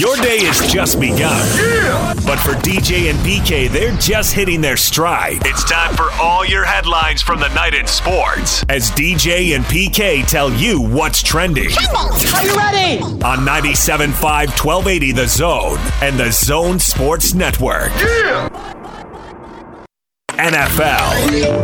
[0.00, 1.46] Your day is just begun.
[1.58, 2.14] Yeah!
[2.24, 5.42] But for DJ and PK, they're just hitting their stride.
[5.44, 10.26] It's time for all your headlines from the night in sports as DJ and PK
[10.26, 11.68] tell you what's trending.
[11.94, 13.02] Are you ready?
[13.02, 17.90] On 97.5 1280 The Zone and the Zone Sports Network.
[17.96, 18.48] Yeah!
[20.30, 21.60] NFL.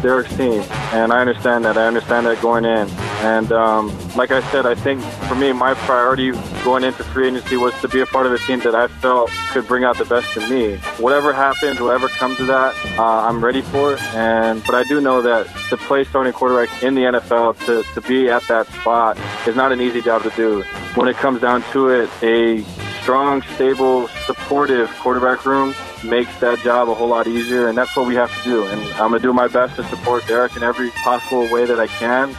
[0.00, 0.62] Derek's team,
[0.94, 1.76] and I understand that.
[1.76, 2.88] I understand that going in.
[3.20, 6.32] And um, like I said, I think for me, my priority
[6.64, 9.30] going into free agency was to be a part of a team that I felt
[9.50, 10.76] could bring out the best in me.
[10.98, 14.02] Whatever happens, whatever comes to that, uh, I'm ready for it.
[14.14, 18.08] And but I do know that to play starting quarterback in the NFL, to, to
[18.08, 20.62] be at that spot, is not an easy job to do.
[20.94, 22.62] When it comes down to it, a
[23.02, 28.06] strong, stable, supportive quarterback room makes that job a whole lot easier, and that's what
[28.06, 28.64] we have to do.
[28.66, 31.78] And I'm going to do my best to support Derek in every possible way that
[31.78, 32.34] I can.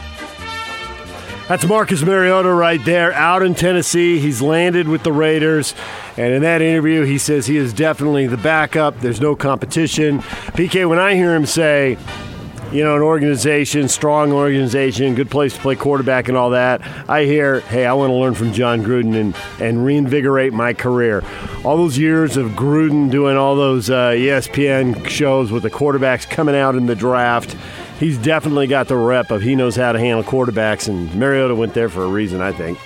[1.52, 4.18] That's Marcus Mariota right there out in Tennessee.
[4.18, 5.74] He's landed with the Raiders.
[6.16, 9.00] And in that interview, he says he is definitely the backup.
[9.00, 10.20] There's no competition.
[10.20, 11.98] PK, when I hear him say,
[12.72, 16.80] you know, an organization, strong organization, good place to play quarterback and all that.
[17.06, 21.22] I hear, hey, I want to learn from Jon Gruden and, and reinvigorate my career.
[21.64, 26.56] All those years of Gruden doing all those uh, ESPN shows with the quarterbacks coming
[26.56, 27.56] out in the draft,
[27.98, 31.74] he's definitely got the rep of he knows how to handle quarterbacks, and Mariota went
[31.74, 32.78] there for a reason, I think.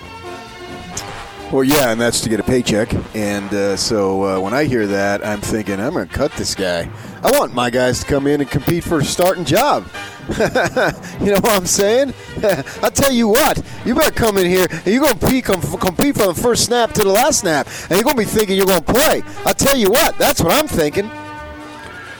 [1.53, 2.93] Well, yeah, and that's to get a paycheck.
[3.15, 6.57] And uh, so uh, when I hear that, I'm thinking, I'm going to cut this
[6.57, 6.91] guy.
[7.23, 9.87] I want my guys to come in and compete for a starting job.
[10.29, 12.15] you know what I'm saying?
[12.83, 16.35] I'll tell you what, you better come in here and you're going to compete from
[16.35, 18.83] the first snap to the last snap, and you're going to be thinking you're going
[18.83, 19.23] to play.
[19.45, 21.09] I'll tell you what, that's what I'm thinking.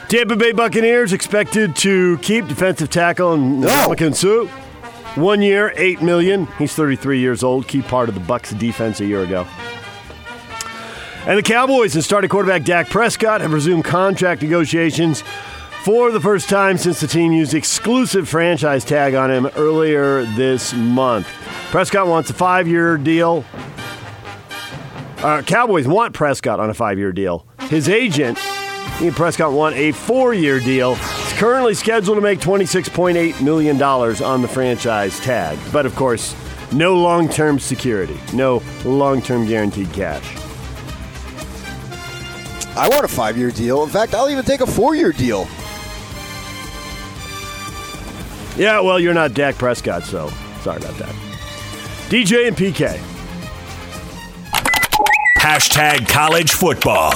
[0.09, 3.95] Tampa Bay Buccaneers expected to keep defensive tackle no.
[4.13, 4.47] Suh.
[5.17, 6.47] One year, eight million.
[6.59, 7.67] He's 33 years old.
[7.67, 9.47] Key part of the Bucks defense a year ago.
[11.27, 15.25] And the Cowboys and starting quarterback Dak Prescott have resumed contract negotiations
[15.83, 20.73] for the first time since the team used exclusive franchise tag on him earlier this
[20.73, 21.27] month.
[21.71, 23.45] Prescott wants a five-year deal.
[25.19, 27.45] Uh, Cowboys want Prescott on a five-year deal.
[27.63, 28.39] His agent,
[29.01, 34.49] Ian Prescott, want a four-year deal He's currently scheduled to make $26.8 million on the
[34.49, 35.59] franchise tag.
[35.73, 36.35] But of course,
[36.73, 40.37] no long term security, no long term guaranteed cash.
[42.77, 43.83] I want a five year deal.
[43.83, 45.49] In fact, I'll even take a four year deal.
[48.57, 50.31] Yeah, well, you're not Dak Prescott, so
[50.63, 51.15] sorry about that.
[52.09, 52.99] DJ and PK.
[55.39, 57.13] Hashtag college football.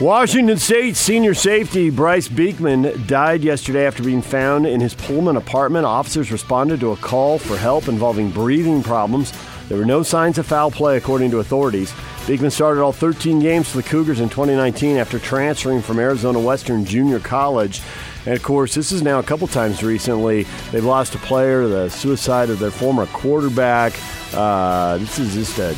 [0.00, 5.86] Washington State senior safety Bryce Beekman died yesterday after being found in his Pullman apartment.
[5.86, 9.32] Officers responded to a call for help involving breathing problems.
[9.68, 11.92] There were no signs of foul play, according to authorities.
[12.28, 16.84] Beekman started all 13 games for the Cougars in 2019 after transferring from Arizona Western
[16.84, 17.82] Junior College.
[18.24, 20.44] And of course, this is now a couple times recently.
[20.70, 23.94] They've lost a player, the suicide of their former quarterback.
[24.32, 25.76] Uh, this is just a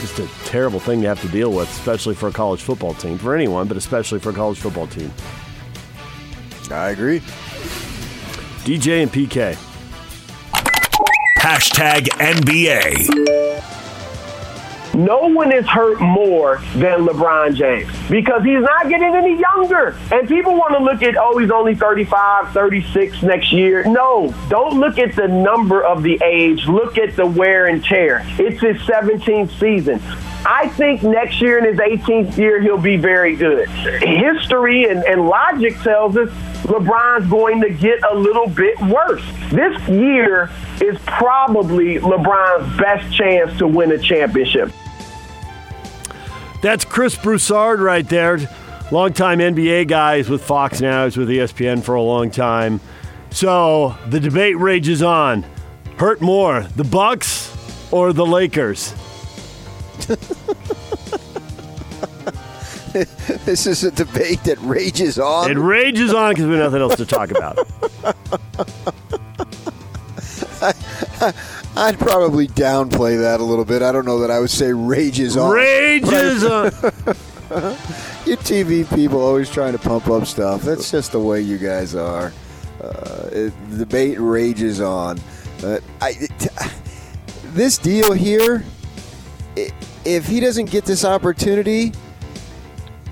[0.00, 3.18] just a terrible thing to have to deal with, especially for a college football team.
[3.18, 5.12] For anyone, but especially for a college football team.
[6.70, 7.20] I agree.
[8.64, 9.56] DJ and PK.
[11.38, 13.75] Hashtag NBA.
[14.96, 19.94] No one is hurt more than LeBron James because he's not getting any younger.
[20.10, 23.84] And people want to look at, oh, he's only 35, 36 next year.
[23.84, 26.66] No, don't look at the number of the age.
[26.66, 28.22] Look at the wear and tear.
[28.38, 30.00] It's his 17th season.
[30.46, 33.68] I think next year in his 18th year, he'll be very good.
[33.68, 36.30] History and, and logic tells us
[36.62, 39.24] LeBron's going to get a little bit worse.
[39.50, 44.72] This year is probably LeBron's best chance to win a championship.
[46.66, 48.40] That's Chris Broussard right there.
[48.90, 50.16] Longtime NBA guy.
[50.16, 51.04] He's with Fox now.
[51.04, 52.80] He's with ESPN for a long time.
[53.30, 55.46] So the debate rages on.
[55.96, 57.56] Hurt more, the Bucks
[57.92, 58.92] or the Lakers?
[63.44, 65.48] this is a debate that rages on.
[65.48, 67.58] It rages on because we have nothing else to talk about.
[71.22, 71.32] I,
[71.76, 73.82] would probably downplay that a little bit.
[73.82, 75.52] I don't know that I would say rages on.
[75.52, 76.64] Rages on.
[78.26, 80.62] you TV people always trying to pump up stuff.
[80.62, 82.32] That's just the way you guys are.
[82.82, 85.20] Uh, it, the debate rages on.
[85.62, 86.48] Uh, I, it,
[87.54, 88.64] this deal here,
[90.04, 91.92] if he doesn't get this opportunity,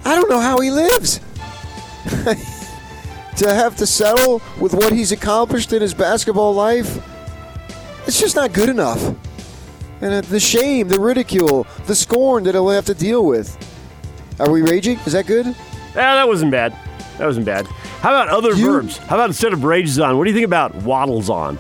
[0.05, 1.21] I don't know how he lives.
[3.37, 6.99] to have to settle with what he's accomplished in his basketball life,
[8.07, 9.15] it's just not good enough.
[10.01, 13.57] And the shame, the ridicule, the scorn that he'll have to deal with.
[14.41, 14.99] Are we raging?
[15.07, 15.47] Is that good?
[15.47, 16.77] Yeah, that wasn't bad.
[17.19, 17.67] That wasn't bad.
[18.01, 18.97] How about other You- verbs?
[18.99, 21.59] How about instead of rages on, what do you think about waddles on?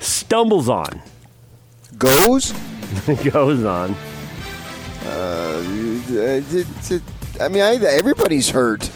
[0.00, 1.00] Stumbles on.
[1.98, 2.52] Goes?
[3.24, 3.94] Goes on.
[5.06, 5.62] Uh,
[7.40, 8.88] I mean, I, everybody's hurt.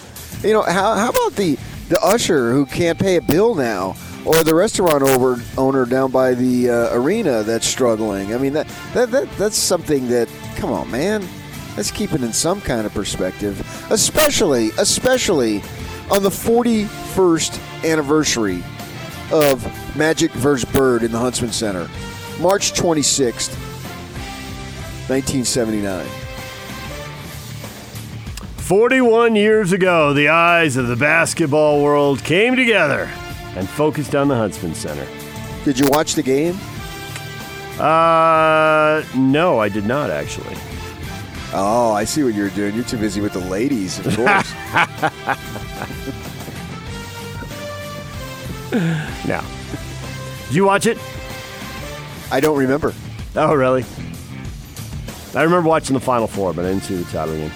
[0.42, 1.58] You know, how, how about the,
[1.88, 3.96] the usher who can't pay a bill now?
[4.28, 8.34] Or the restaurant over, owner down by the uh, arena that's struggling.
[8.34, 11.26] I mean, that, that, that that's something that, come on, man.
[11.78, 13.58] Let's keep it in some kind of perspective.
[13.90, 15.62] Especially, especially
[16.10, 18.62] on the 41st anniversary
[19.32, 19.64] of
[19.96, 20.70] Magic vs.
[20.72, 21.88] Bird in the Huntsman Center.
[22.38, 23.56] March 26th,
[25.08, 26.06] 1979.
[28.58, 33.10] 41 years ago, the eyes of the basketball world came together
[33.56, 35.06] and focused on the Huntsman Center.
[35.64, 36.58] Did you watch the game?
[37.78, 40.56] Uh, no, I did not actually.
[41.52, 42.74] Oh, I see what you're doing.
[42.74, 44.52] You're too busy with the ladies, of course.
[49.26, 49.42] No.
[50.46, 50.98] Did you watch it?
[52.30, 52.94] I don't remember.
[53.34, 53.84] Oh, really?
[55.34, 57.52] I remember watching the Final Four, but I didn't see the title game.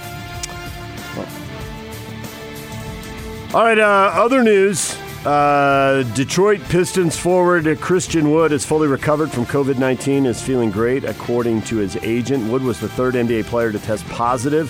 [3.54, 4.96] All right, uh, other news.
[5.24, 11.04] Uh, Detroit Pistons forward Christian Wood is fully recovered from COVID 19, is feeling great,
[11.04, 12.50] according to his agent.
[12.50, 14.68] Wood was the third NBA player to test positive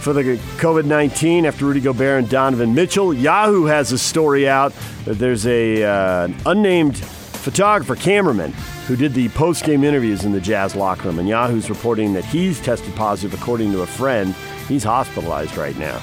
[0.00, 0.22] for the
[0.58, 3.14] COVID 19 after Rudy Gobert and Donovan Mitchell.
[3.14, 4.74] Yahoo has a story out
[5.06, 8.52] that there's a uh, unnamed photographer, cameraman,
[8.86, 11.18] who did the post game interviews in the Jazz locker room.
[11.18, 14.34] And Yahoo's reporting that he's tested positive, according to a friend.
[14.68, 15.98] He's hospitalized right now.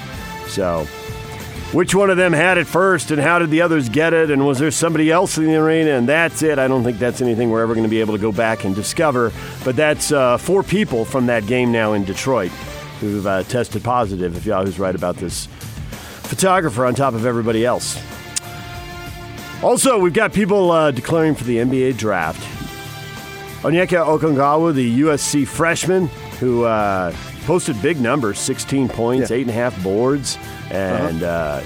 [0.48, 0.86] So,
[1.72, 4.46] which one of them had it first, and how did the others get it, and
[4.46, 5.90] was there somebody else in the arena?
[5.90, 6.58] And that's it.
[6.58, 8.74] I don't think that's anything we're ever going to be able to go back and
[8.74, 9.32] discover.
[9.64, 12.50] But that's uh, four people from that game now in Detroit
[13.00, 15.46] who've uh, tested positive, if Yahoo's right about this
[16.28, 18.00] photographer on top of everybody else.
[19.62, 22.40] Also, we've got people uh, declaring for the NBA draft.
[23.62, 26.06] Onyeka Okongwu, the USC freshman,
[26.38, 27.12] who uh,
[27.48, 29.38] posted big numbers 16 points, Yeah.
[29.38, 30.36] eight and a half boards,
[30.70, 31.60] and uh,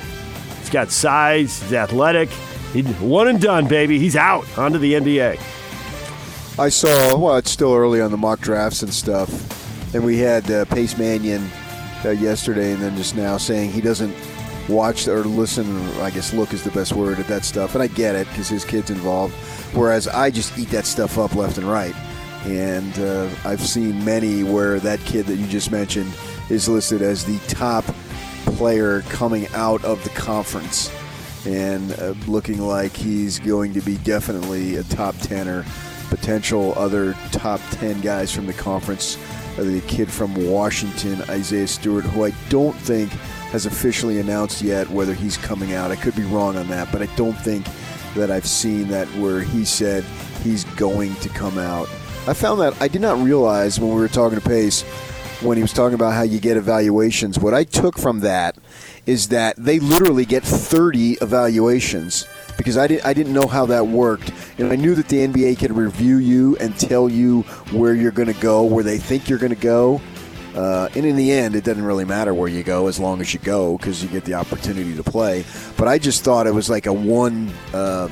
[0.61, 2.29] he's got size, he's athletic.
[2.73, 3.99] He one and done, baby.
[3.99, 5.38] He's out onto the NBA.
[6.56, 9.29] I saw, well, it's still early on the mock drafts and stuff.
[9.93, 11.50] And we had uh, Pace Mannion
[12.05, 14.14] uh, yesterday and then just now saying he doesn't
[14.69, 15.67] watch or listen,
[16.00, 17.75] I guess look is the best word at that stuff.
[17.75, 19.34] And I get it because his kid's involved.
[19.75, 21.94] Whereas I just eat that stuff up left and right.
[22.44, 26.12] And uh, I've seen many where that kid that you just mentioned
[26.50, 27.84] is listed as the top
[28.56, 30.92] player coming out of the conference
[31.46, 35.64] and uh, looking like he's going to be definitely a top 10 or
[36.08, 39.16] potential other top 10 guys from the conference.
[39.58, 43.10] Uh, the kid from Washington, Isaiah Stewart, who I don't think
[43.50, 45.90] has officially announced yet whether he's coming out.
[45.90, 47.66] I could be wrong on that, but I don't think
[48.14, 50.04] that I've seen that where he said
[50.42, 51.88] he's going to come out.
[52.26, 54.82] I found that I did not realize when we were talking to Pace
[55.42, 57.36] when he was talking about how you get evaluations.
[57.36, 58.56] What I took from that
[59.06, 62.26] is that they literally get 30 evaluations
[62.56, 64.32] because I, did, I didn't know how that worked.
[64.58, 68.32] And I knew that the NBA could review you and tell you where you're going
[68.32, 70.00] to go, where they think you're going to go.
[70.55, 73.34] Uh, and in the end, it doesn't really matter where you go as long as
[73.34, 75.44] you go because you get the opportunity to play.
[75.76, 78.10] But I just thought it was like a one um,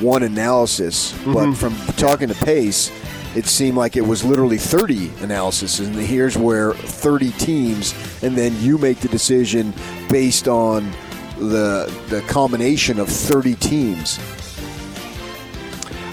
[0.00, 1.12] one analysis.
[1.24, 2.92] But from talking to Pace,
[3.34, 5.78] it seemed like it was literally 30 analysis.
[5.80, 9.72] And here's where 30 teams, and then you make the decision
[10.08, 10.90] based on
[11.38, 14.18] the the combination of 30 teams.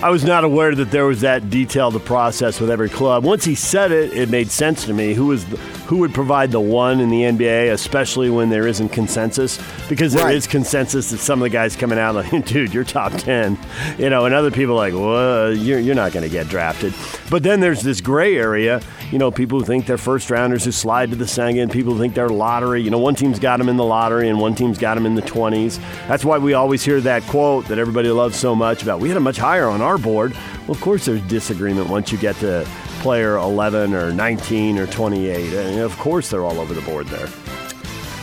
[0.03, 3.23] I was not aware that there was that detailed a process with every club.
[3.23, 5.13] Once he said it, it made sense to me.
[5.13, 8.89] Who was the, who would provide the one in the NBA, especially when there isn't
[8.89, 9.59] consensus?
[9.87, 10.51] Because there is Right.
[10.51, 13.57] consensus that some of the guys coming out like, dude, you're top ten,
[13.97, 16.93] you know, and other people like, well, you're you're not going to get drafted.
[17.29, 18.81] But then there's this gray area.
[19.11, 21.71] You know, people who think they're first rounders who slide to the second.
[21.71, 22.81] People who think they're lottery.
[22.81, 25.13] You know, one team's got them in the lottery and one team's got them in
[25.13, 25.79] the 20s.
[26.07, 29.17] That's why we always hear that quote that everybody loves so much about we had
[29.17, 30.33] a much higher on our board.
[30.61, 32.67] Well, of course, there's disagreement once you get to
[33.05, 35.53] player 11 or 19 or 28.
[35.53, 37.29] And of course, they're all over the board there.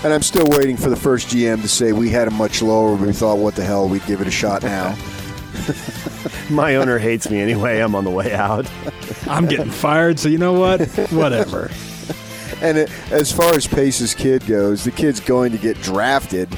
[0.03, 2.97] And I'm still waiting for the first GM to say we had him much lower.
[2.97, 4.99] We thought, what the hell, we'd give it a shot now.
[6.51, 7.79] My owner hates me anyway.
[7.79, 8.69] I'm on the way out.
[9.29, 10.81] I'm getting fired, so you know what?
[11.13, 11.71] Whatever.
[12.61, 16.49] And it, as far as Pace's kid goes, the kid's going to get drafted.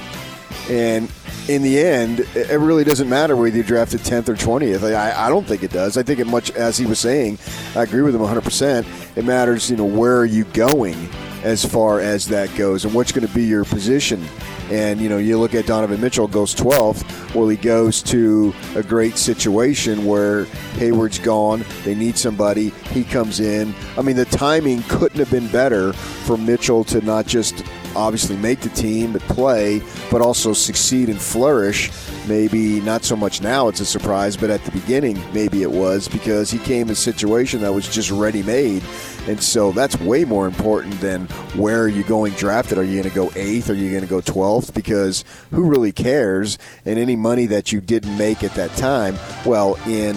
[0.68, 1.10] And
[1.48, 4.94] in the end, it really doesn't matter whether you drafted 10th or 20th.
[4.94, 5.96] I, I don't think it does.
[5.98, 7.38] I think it much, as he was saying,
[7.76, 9.16] I agree with him 100%.
[9.16, 10.96] It matters, you know, where are you going
[11.44, 14.24] as far as that goes and what's going to be your position.
[14.70, 17.34] And, you know, you look at Donovan Mitchell goes 12th.
[17.34, 20.44] Well, he goes to a great situation where
[20.78, 21.66] Hayward's gone.
[21.84, 22.70] They need somebody.
[22.90, 23.74] He comes in.
[23.98, 27.62] I mean, the timing couldn't have been better for Mitchell to not just
[27.96, 31.90] obviously make the team, but play, but also succeed and flourish.
[32.26, 36.08] Maybe not so much now, it's a surprise, but at the beginning, maybe it was
[36.08, 38.82] because he came in a situation that was just ready made.
[39.26, 42.78] And so that's way more important than where are you going drafted?
[42.78, 43.70] Are you going to go eighth?
[43.70, 44.74] Are you going to go 12th?
[44.74, 46.58] Because who really cares?
[46.84, 50.14] And any money that you didn't make at that time, well, in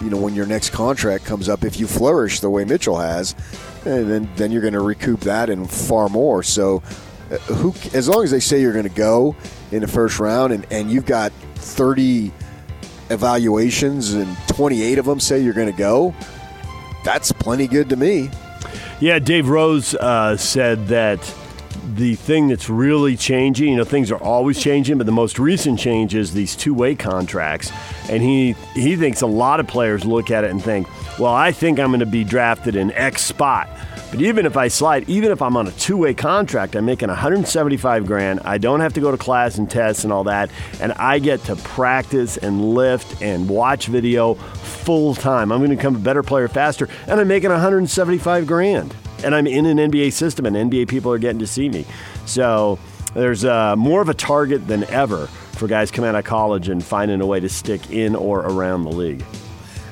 [0.00, 3.34] you know when your next contract comes up, if you flourish the way Mitchell has,
[3.84, 6.42] and then then you're going to recoup that and far more.
[6.42, 6.82] So,
[7.30, 9.36] uh, who as long as they say you're going to go
[9.70, 12.32] in the first round, and and you've got 30
[13.10, 16.14] evaluations and 28 of them say you're going to go,
[17.04, 18.30] that's plenty good to me.
[19.00, 21.18] Yeah, Dave Rose uh, said that
[21.96, 25.78] the thing that's really changing, you know, things are always changing, but the most recent
[25.78, 27.70] change is these two-way contracts,
[28.08, 31.52] and he he thinks a lot of players look at it and think, well, I
[31.52, 33.68] think I'm going to be drafted in X spot.
[34.10, 38.06] But even if I slide, even if I'm on a two-way contract, I'm making 175
[38.06, 38.40] grand.
[38.44, 41.44] I don't have to go to class and tests and all that, and I get
[41.44, 45.52] to practice and lift and watch video full time.
[45.52, 48.94] I'm going to become a better player faster, and I'm making 175 grand.
[49.24, 51.84] And I'm in an NBA system, and NBA people are getting to see me.
[52.26, 52.78] So
[53.14, 56.82] there's uh, more of a target than ever for guys coming out of college and
[56.82, 59.24] finding a way to stick in or around the league.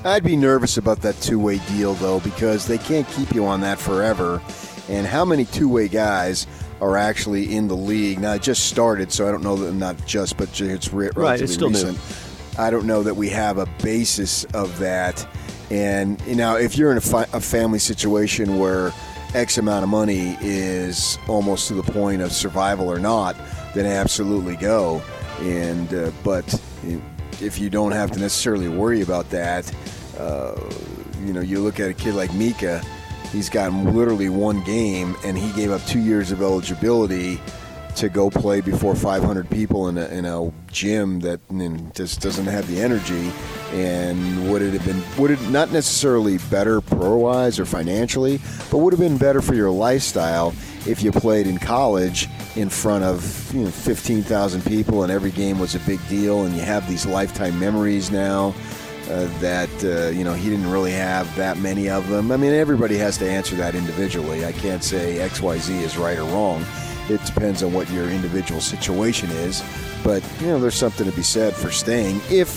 [0.05, 3.61] I'd be nervous about that two way deal, though, because they can't keep you on
[3.63, 4.41] that forever.
[4.89, 6.47] And how many two way guys
[6.81, 8.21] are actually in the league?
[8.21, 11.23] Now, it just started, so I don't know that not just, but it's re- relatively
[11.23, 11.99] right, it's still recent.
[11.99, 12.63] New.
[12.63, 15.27] I don't know that we have a basis of that.
[15.71, 18.93] And you know, if you're in a, fi- a family situation where
[19.35, 23.37] X amount of money is almost to the point of survival or not,
[23.75, 25.03] then absolutely go.
[25.41, 26.61] And uh, but
[27.41, 29.73] if you don't have to necessarily worry about that,
[30.19, 30.59] uh,
[31.25, 32.83] you know, you look at a kid like Mika.
[33.33, 37.39] He's gotten literally one game, and he gave up two years of eligibility
[37.99, 41.41] to go play before 500 people in a, in a gym that
[41.95, 43.33] just doesn't have the energy.
[43.73, 48.41] And would it have been, would it not necessarily better pro wise or financially,
[48.71, 50.55] but would have been better for your lifestyle
[50.87, 55.59] if you played in college in front of you know, 15,000 people and every game
[55.59, 58.55] was a big deal and you have these lifetime memories now.
[59.11, 62.31] Uh, that uh, you know he didn't really have that many of them.
[62.31, 64.45] I mean, everybody has to answer that individually.
[64.45, 66.63] I can't say X, Y, Z is right or wrong.
[67.09, 69.63] It depends on what your individual situation is.
[70.05, 72.57] But you know, there's something to be said for staying if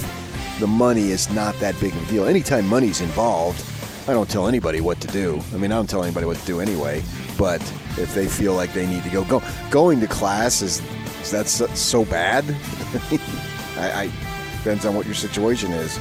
[0.59, 2.25] the money is not that big of a deal.
[2.25, 3.65] Anytime money's involved,
[4.07, 5.41] I don't tell anybody what to do.
[5.53, 7.03] I mean, I don't tell anybody what to do anyway.
[7.37, 7.61] But
[7.97, 10.81] if they feel like they need to go, go going to class is
[11.21, 12.43] is that so, so bad?
[13.77, 14.11] I, I
[14.57, 15.99] depends on what your situation is.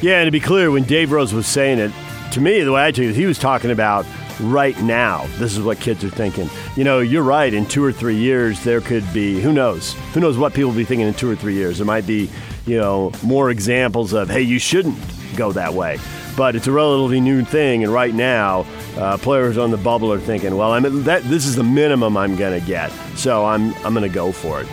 [0.00, 1.92] Yeah, and to be clear, when Dave Rose was saying it,
[2.32, 4.04] to me, the way I took it, he was talking about
[4.40, 5.26] right now.
[5.38, 6.48] This is what kids are thinking.
[6.76, 7.52] You know, you're right.
[7.52, 9.94] In two or three years, there could be who knows?
[10.12, 11.78] Who knows what people will be thinking in two or three years?
[11.78, 12.30] There might be,
[12.66, 14.98] you know, more examples of hey, you shouldn't
[15.36, 15.98] go that way.
[16.36, 20.18] But it's a relatively new thing, and right now, uh, players on the bubble are
[20.18, 21.22] thinking, well, I'm at that.
[21.24, 24.60] This is the minimum I'm going to get, so I'm I'm going to go for
[24.60, 24.68] it.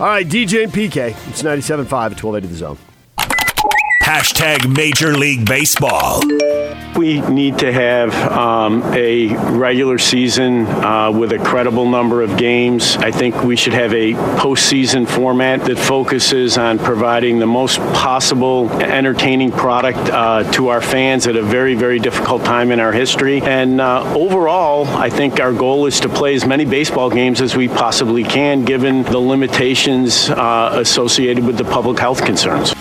[0.00, 1.10] All right, DJ and PK.
[1.28, 2.78] It's 97.5 at 1280 The Zone.
[4.02, 6.22] Hashtag Major League Baseball.
[6.96, 12.96] We need to have um, a regular season uh, with a credible number of games.
[12.96, 18.68] I think we should have a postseason format that focuses on providing the most possible
[18.82, 23.40] entertaining product uh, to our fans at a very, very difficult time in our history.
[23.40, 27.56] And uh, overall, I think our goal is to play as many baseball games as
[27.56, 32.74] we possibly can, given the limitations uh, associated with the public health concerns.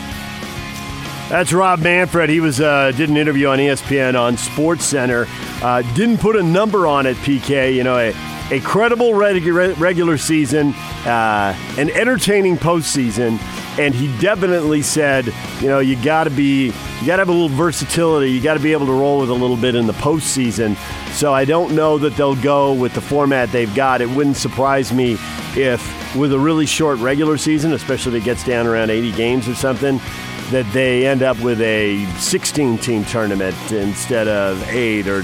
[1.31, 2.29] That's Rob Manfred.
[2.29, 5.27] He was uh, did an interview on ESPN on Sports Center.
[5.63, 7.73] Uh, didn't put a number on it, PK.
[7.73, 8.09] You know, a,
[8.53, 10.73] a credible regu- regular season,
[11.05, 13.39] uh, an entertaining postseason,
[13.79, 17.31] and he definitely said, you know, you got to be, you got to have a
[17.31, 18.29] little versatility.
[18.29, 20.75] You got to be able to roll with a little bit in the postseason.
[21.13, 24.01] So I don't know that they'll go with the format they've got.
[24.01, 25.15] It wouldn't surprise me
[25.55, 29.47] if, with a really short regular season, especially if it gets down around 80 games
[29.47, 30.01] or something,
[30.51, 35.23] that they end up with a 16 team tournament instead of eight or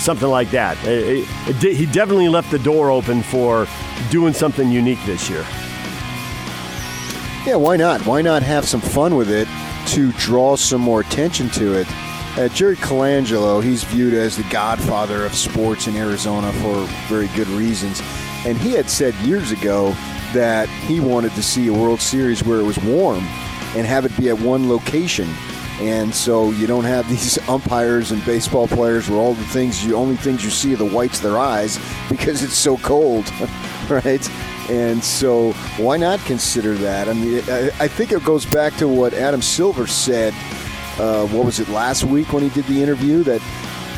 [0.00, 0.82] something like that.
[0.86, 3.66] It, it, it, he definitely left the door open for
[4.10, 5.44] doing something unique this year.
[7.46, 8.06] Yeah, why not?
[8.06, 9.46] Why not have some fun with it
[9.88, 11.86] to draw some more attention to it?
[12.38, 17.48] Uh, Jerry Colangelo, he's viewed as the godfather of sports in Arizona for very good
[17.48, 18.00] reasons.
[18.46, 19.90] And he had said years ago
[20.32, 23.26] that he wanted to see a World Series where it was warm
[23.76, 25.28] and have it be at one location.
[25.80, 29.94] And so you don't have these umpires and baseball players where all the things, the
[29.94, 33.30] only things you see are the whites of their eyes because it's so cold,
[33.88, 34.28] right?
[34.70, 37.08] And so why not consider that?
[37.08, 40.32] I mean, I, I think it goes back to what Adam Silver said
[40.98, 43.40] uh, what was it last week when he did the interview that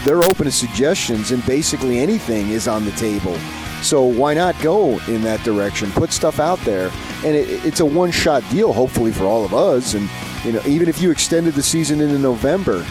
[0.04, 3.36] they're open to suggestions and basically anything is on the table.
[3.84, 5.90] So why not go in that direction?
[5.92, 6.90] Put stuff out there,
[7.24, 9.92] and it, it's a one-shot deal, hopefully for all of us.
[9.92, 10.08] And
[10.42, 12.84] you know, even if you extended the season into November,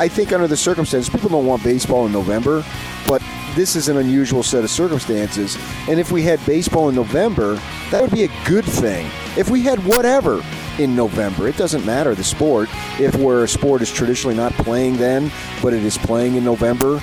[0.00, 2.64] I think under the circumstances, people don't want baseball in November,
[3.06, 3.22] but
[3.54, 5.56] this is an unusual set of circumstances.
[5.88, 7.54] And if we had baseball in November,
[7.92, 9.06] that would be a good thing.
[9.36, 10.42] If we had whatever
[10.78, 11.48] in November.
[11.48, 12.68] It doesn't matter the sport.
[12.98, 15.30] If where a sport is traditionally not playing then,
[15.62, 17.00] but it is playing in November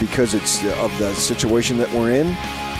[0.00, 2.36] because it's of the situation that we're in,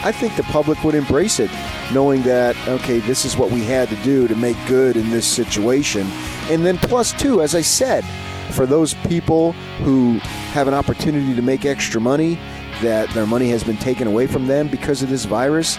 [0.06, 1.50] I think the public would embrace it,
[1.92, 5.26] knowing that, okay, this is what we had to do to make good in this
[5.26, 6.06] situation.
[6.48, 8.04] And then, plus, two, as I said,
[8.52, 9.50] for those people
[9.82, 10.20] who
[10.52, 12.38] have an opportunity to make extra money,
[12.82, 15.76] that their money has been taken away from them because of this virus,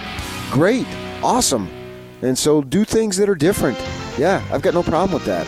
[0.51, 0.86] great,
[1.24, 1.69] awesome.
[2.22, 3.79] And so do things that are different.
[4.17, 5.48] Yeah, I've got no problem with that.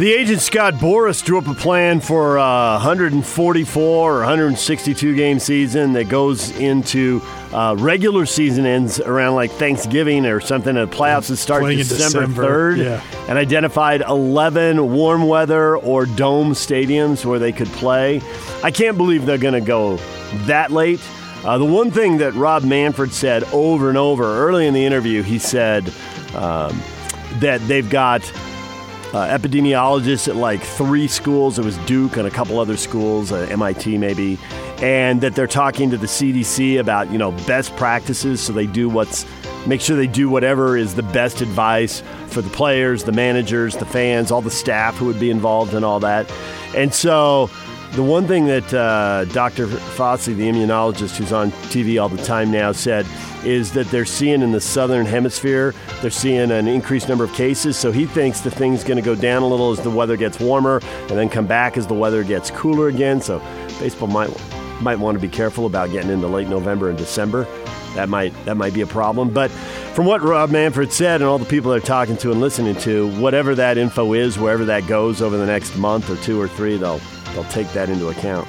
[0.00, 5.92] The agent Scott Boras drew up a plan for a 144 or 162 game season
[5.92, 7.20] that goes into
[7.52, 10.74] uh, regular season ends around like Thanksgiving or something.
[10.74, 12.78] And playoffs that start in December, December, 3rd.
[12.78, 13.02] yeah.
[13.28, 18.22] And identified 11 warm weather or dome stadiums where they could play.
[18.64, 19.98] I can't believe they're going to go
[20.46, 21.02] that late.
[21.44, 25.20] Uh, the one thing that Rob Manfred said over and over early in the interview,
[25.22, 25.92] he said
[26.34, 26.80] um,
[27.40, 28.22] that they've got
[29.12, 31.58] uh, epidemiologists at like three schools.
[31.58, 34.38] It was Duke and a couple other schools, uh, MIT maybe,
[34.78, 38.40] and that they're talking to the CDC about you know best practices.
[38.40, 39.26] So they do what's
[39.66, 43.84] make sure they do whatever is the best advice for the players, the managers, the
[43.84, 46.30] fans, all the staff who would be involved in all that.
[46.74, 47.50] And so
[47.92, 49.66] the one thing that uh, Dr.
[49.66, 53.06] Fauci, the immunologist who's on TV all the time now, said
[53.44, 57.76] is that they're seeing in the southern hemisphere, they're seeing an increased number of cases.
[57.76, 60.38] So he thinks the thing's going to go down a little as the weather gets
[60.38, 63.20] warmer and then come back as the weather gets cooler again.
[63.20, 63.38] So
[63.80, 64.30] baseball might
[64.80, 67.44] might want to be careful about getting into late November and December.
[67.94, 69.30] That might that might be a problem.
[69.30, 72.76] But from what Rob Manfred said and all the people they're talking to and listening
[72.76, 76.46] to, whatever that info is, wherever that goes over the next month or two or
[76.46, 77.00] three, they'll
[77.34, 78.48] they'll take that into account.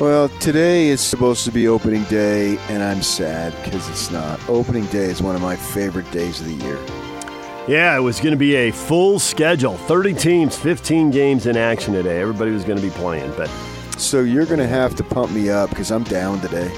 [0.00, 4.38] Well, today is supposed to be opening day, and I'm sad because it's not.
[4.48, 6.78] Opening day is one of my favorite days of the year.
[7.66, 11.94] Yeah, it was going to be a full schedule 30 teams, 15 games in action
[11.94, 12.20] today.
[12.20, 13.32] Everybody was going to be playing.
[13.36, 13.48] But
[13.98, 16.68] So you're going to have to pump me up because I'm down today.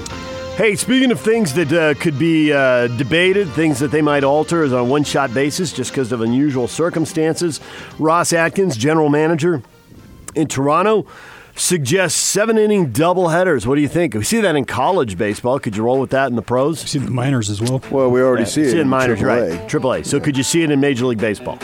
[0.56, 4.64] hey, speaking of things that uh, could be uh, debated, things that they might alter
[4.64, 7.60] is on a one shot basis just because of unusual circumstances,
[7.98, 9.62] Ross Atkins, general manager
[10.34, 11.06] in Toronto,
[11.56, 13.66] suggests seven inning double headers.
[13.66, 14.14] What do you think?
[14.14, 15.58] We see that in college baseball.
[15.58, 16.80] Could you roll with that in the pros?
[16.80, 17.82] See the minors as well.
[17.90, 19.58] Well, we already see it in in minors, AAA.
[19.58, 19.68] right?
[19.68, 20.04] Triple A.
[20.04, 21.58] So could you see it in Major League Baseball?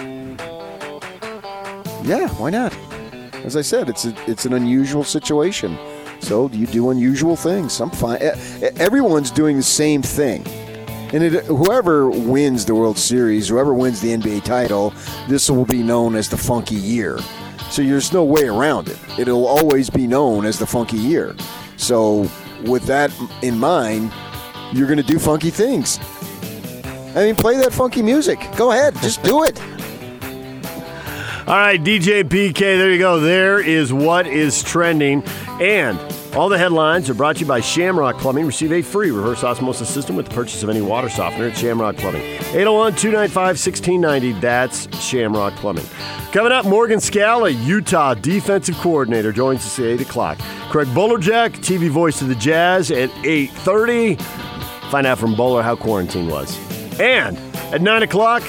[2.04, 2.76] Yeah, why not?
[3.44, 5.76] As I said, it's a, it's an unusual situation.
[6.20, 7.80] So you do unusual things.
[7.80, 8.18] I'm fine.
[8.76, 10.46] Everyone's doing the same thing.
[11.12, 14.92] And it, whoever wins the World Series, whoever wins the NBA title,
[15.28, 17.18] this will be known as the funky year.
[17.70, 18.98] So there's no way around it.
[19.18, 21.34] It'll always be known as the funky year.
[21.76, 22.30] So
[22.64, 24.12] with that in mind,
[24.72, 25.98] you're going to do funky things.
[27.14, 28.38] I mean, play that funky music.
[28.56, 29.60] Go ahead, just do it.
[31.46, 33.20] All right, DJ PK, there you go.
[33.20, 35.22] There is what is trending.
[35.60, 35.98] And
[36.36, 38.44] all the headlines are brought to you by Shamrock Plumbing.
[38.44, 41.96] Receive a free reverse osmosis system with the purchase of any water softener at Shamrock
[41.96, 42.20] Plumbing.
[42.20, 44.32] 801 295 1690.
[44.40, 45.86] That's Shamrock Plumbing.
[46.32, 50.38] Coming up, Morgan Scalley, Utah defensive coordinator, joins us at 8 o'clock.
[50.68, 54.20] Craig Bolerjack, TV voice of the Jazz at 8.30.
[54.90, 56.58] Find out from Boler how quarantine was.
[57.00, 57.38] And
[57.72, 58.42] at 9 o'clock,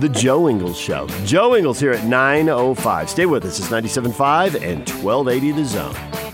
[0.00, 1.06] the Joe Ingles Show.
[1.24, 3.08] Joe Ingles here at 9.05.
[3.08, 3.60] Stay with us.
[3.60, 6.27] It's 97.5 and 1280 The Zone.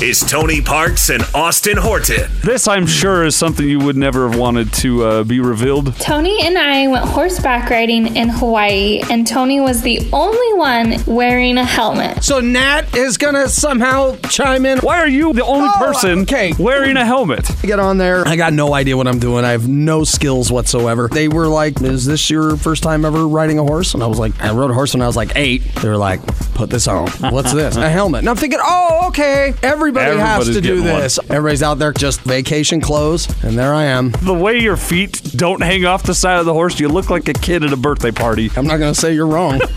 [0.00, 2.30] Is Tony Parks and Austin Horton.
[2.44, 5.96] This, I'm sure, is something you would never have wanted to uh, be revealed.
[5.96, 11.58] Tony and I went horseback riding in Hawaii, and Tony was the only one wearing
[11.58, 12.22] a helmet.
[12.22, 14.78] So Nat is gonna somehow chime in.
[14.78, 16.52] Why are you the only Oh, person okay.
[16.60, 17.50] wearing a helmet?
[17.64, 18.26] I get on there.
[18.26, 19.44] I got no idea what I'm doing.
[19.44, 21.08] I have no skills whatsoever.
[21.10, 24.20] They were like, "Is this your first time ever riding a horse?" And I was
[24.20, 25.62] like, "I rode a horse when I was like eight.
[25.82, 27.08] They were like, "Put this on.
[27.32, 27.74] What's this?
[27.76, 29.54] a helmet." And I'm thinking, "Oh, okay.
[29.88, 31.00] Everybody has to do getting one.
[31.00, 31.18] this.
[31.30, 34.10] Everybody's out there just vacation clothes, and there I am.
[34.22, 37.26] The way your feet don't hang off the side of the horse, you look like
[37.28, 38.50] a kid at a birthday party.
[38.54, 39.60] I'm not gonna say you're wrong.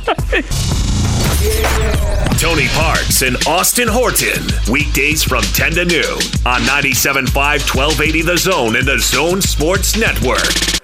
[2.38, 4.44] Tony Parks and Austin Horton.
[4.70, 10.82] Weekdays from 10 to noon on 97.5 1280 The Zone and the Zone Sports Network.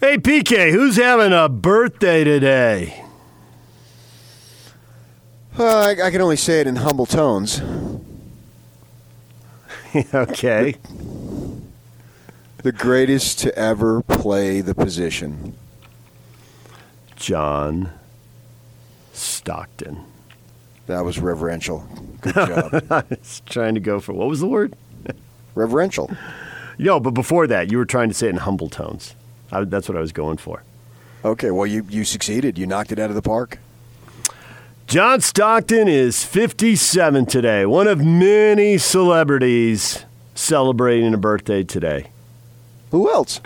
[0.00, 3.04] Hey, PK, who's having a birthday today?
[5.56, 7.60] Uh, I, I can only say it in humble tones.
[10.14, 10.76] okay.
[12.58, 15.54] The greatest to ever play the position.
[17.16, 17.90] John
[19.12, 20.04] Stockton.
[20.86, 21.86] That was reverential.
[22.20, 22.86] Good job.
[22.90, 24.74] I was trying to go for what was the word?
[25.54, 26.10] reverential.
[26.78, 29.14] No, but before that, you were trying to say it in humble tones.
[29.52, 30.64] I, that's what I was going for.
[31.24, 32.58] Okay, well, you, you succeeded.
[32.58, 33.58] You knocked it out of the park.
[34.94, 40.04] John Stockton is 57 today, one of many celebrities
[40.36, 42.10] celebrating a birthday today.
[42.92, 43.40] Who else?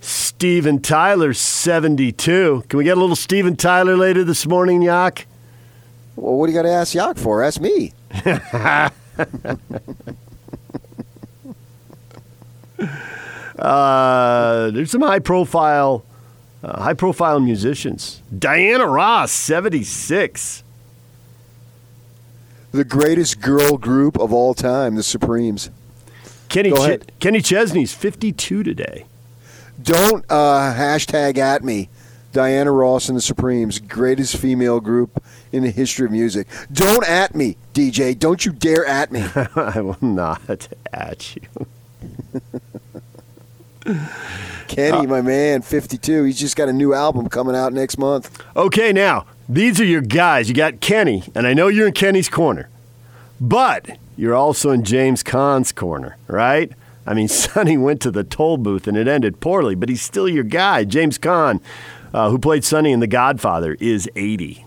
[0.00, 2.64] Steven Tyler, 72.
[2.70, 5.26] Can we get a little Steven Tyler later this morning, Yak?
[6.16, 7.42] Well, what do you got to ask Yak for?
[7.42, 7.92] Ask me.
[13.58, 16.02] Uh, there's some high profile,
[16.62, 18.22] uh, high profile musicians.
[18.36, 20.62] Diana Ross, 76.
[22.72, 25.70] The greatest girl group of all time, the Supremes.
[26.48, 29.06] Kenny, Ch- Kenny Chesney's 52 today.
[29.82, 31.88] Don't uh, hashtag at me.
[32.32, 36.46] Diana Ross and the Supremes, greatest female group in the history of music.
[36.72, 38.16] Don't at me, DJ.
[38.16, 39.24] Don't you dare at me.
[39.56, 41.42] I will not at you.
[44.70, 46.22] Kenny, my man, 52.
[46.22, 48.40] He's just got a new album coming out next month.
[48.54, 50.48] Okay, now, these are your guys.
[50.48, 52.68] You got Kenny, and I know you're in Kenny's corner,
[53.40, 56.70] but you're also in James Caan's corner, right?
[57.04, 60.28] I mean, Sonny went to the toll booth and it ended poorly, but he's still
[60.28, 60.84] your guy.
[60.84, 61.60] James Caan,
[62.14, 64.64] uh, who played Sonny in The Godfather, is 80.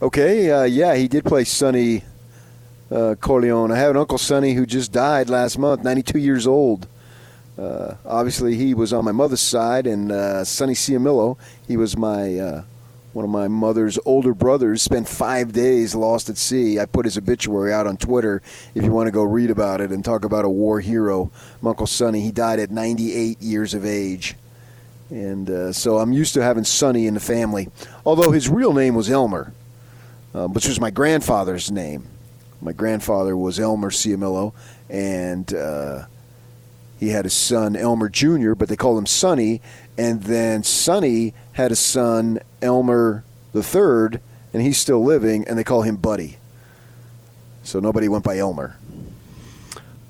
[0.00, 2.04] Okay, uh, yeah, he did play Sonny
[2.92, 3.72] uh, Corleone.
[3.72, 6.86] I have an Uncle Sonny who just died last month, 92 years old.
[7.60, 11.36] Uh, obviously, he was on my mother's side, and uh, Sonny Ciamillo,
[11.68, 12.62] he was my uh,
[13.12, 14.82] one of my mother's older brothers.
[14.82, 16.78] Spent five days lost at sea.
[16.78, 18.40] I put his obituary out on Twitter
[18.74, 21.30] if you want to go read about it and talk about a war hero.
[21.60, 24.36] My Uncle Sonny, he died at 98 years of age.
[25.10, 27.68] And uh, so I'm used to having Sonny in the family,
[28.06, 29.52] although his real name was Elmer
[30.34, 32.06] uh, which was my grandfather's name.
[32.60, 34.52] My grandfather was Elmer Ciamillo,
[34.88, 36.04] and uh,
[37.00, 39.62] he had a son, Elmer Jr., but they called him Sonny.
[39.96, 44.20] And then Sonny had a son, Elmer the Third,
[44.52, 46.36] and he's still living, and they call him Buddy.
[47.62, 48.76] So nobody went by Elmer.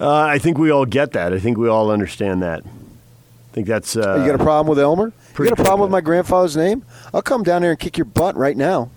[0.01, 1.33] Uh, I think we all get that.
[1.33, 2.65] I think we all understand that.
[2.65, 3.97] I think that's.
[3.97, 5.13] Uh, you got a problem with Elmer?
[5.39, 6.85] You got a problem with my grandfather's name?
[7.15, 8.91] I'll come down there and kick your butt right now.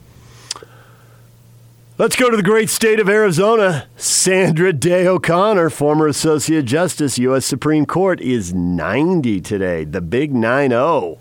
[1.95, 3.86] Let's go to the great state of Arizona.
[3.97, 7.45] Sandra Day O'Connor, former Associate Justice, U.S.
[7.45, 9.84] Supreme Court, is 90 today.
[9.84, 11.19] The big 9 0.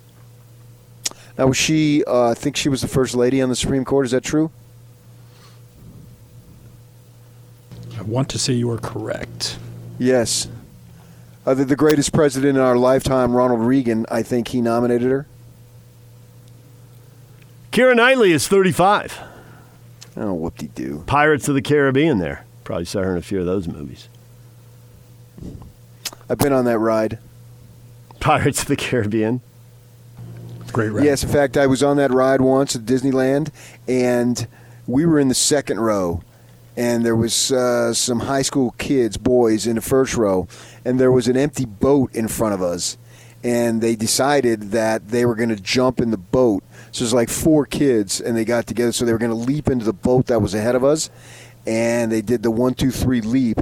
[1.36, 2.02] Now, was she?
[2.06, 4.06] Uh, I think she was the first lady on the Supreme Court.
[4.06, 4.50] Is that true?
[7.98, 9.58] I want to say you are correct.
[9.98, 10.48] Yes.
[11.44, 15.26] Uh, the, the greatest president in our lifetime, Ronald Reagan, I think he nominated her.
[17.72, 19.31] Keira Knightley is 35.
[20.16, 21.04] Oh, whoop de doo.
[21.06, 22.44] Pirates of the Caribbean there.
[22.64, 24.08] Probably saw her in a few of those movies.
[26.28, 27.18] I've been on that ride.
[28.20, 29.40] Pirates of the Caribbean.
[30.72, 31.04] Great ride.
[31.04, 33.50] Yes, in fact, I was on that ride once at Disneyland,
[33.86, 34.46] and
[34.86, 36.22] we were in the second row,
[36.76, 40.48] and there was uh, some high school kids, boys, in the first row,
[40.84, 42.96] and there was an empty boat in front of us,
[43.44, 46.62] and they decided that they were going to jump in the boat.
[46.92, 49.68] So there's like four kids, and they got together, so they were going to leap
[49.68, 51.10] into the boat that was ahead of us,
[51.66, 53.58] and they did the one, two, three leap.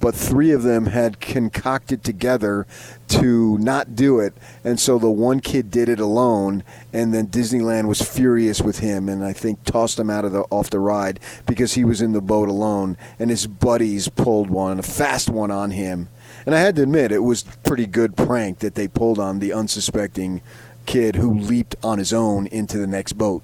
[0.00, 2.66] but three of them had concocted together
[3.06, 4.32] to not do it,
[4.64, 9.10] and so the one kid did it alone, and then Disneyland was furious with him,
[9.10, 12.12] and I think tossed him out of the off the ride because he was in
[12.12, 16.08] the boat alone, and his buddies pulled one, a fast one on him,
[16.46, 19.52] and I had to admit it was pretty good prank that they pulled on the
[19.52, 20.40] unsuspecting
[20.86, 23.42] kid who leaped on his own into the next boat.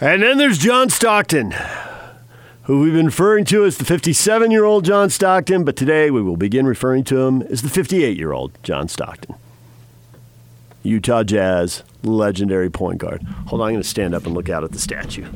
[0.00, 1.54] And then there's John Stockton,
[2.64, 6.20] who we've been referring to as the 57 year old John Stockton, but today we
[6.20, 9.34] will begin referring to him as the 58 year old John Stockton.
[10.82, 13.22] Utah Jazz legendary point guard.
[13.48, 15.26] Hold on, I'm going to stand up and look out at the statue.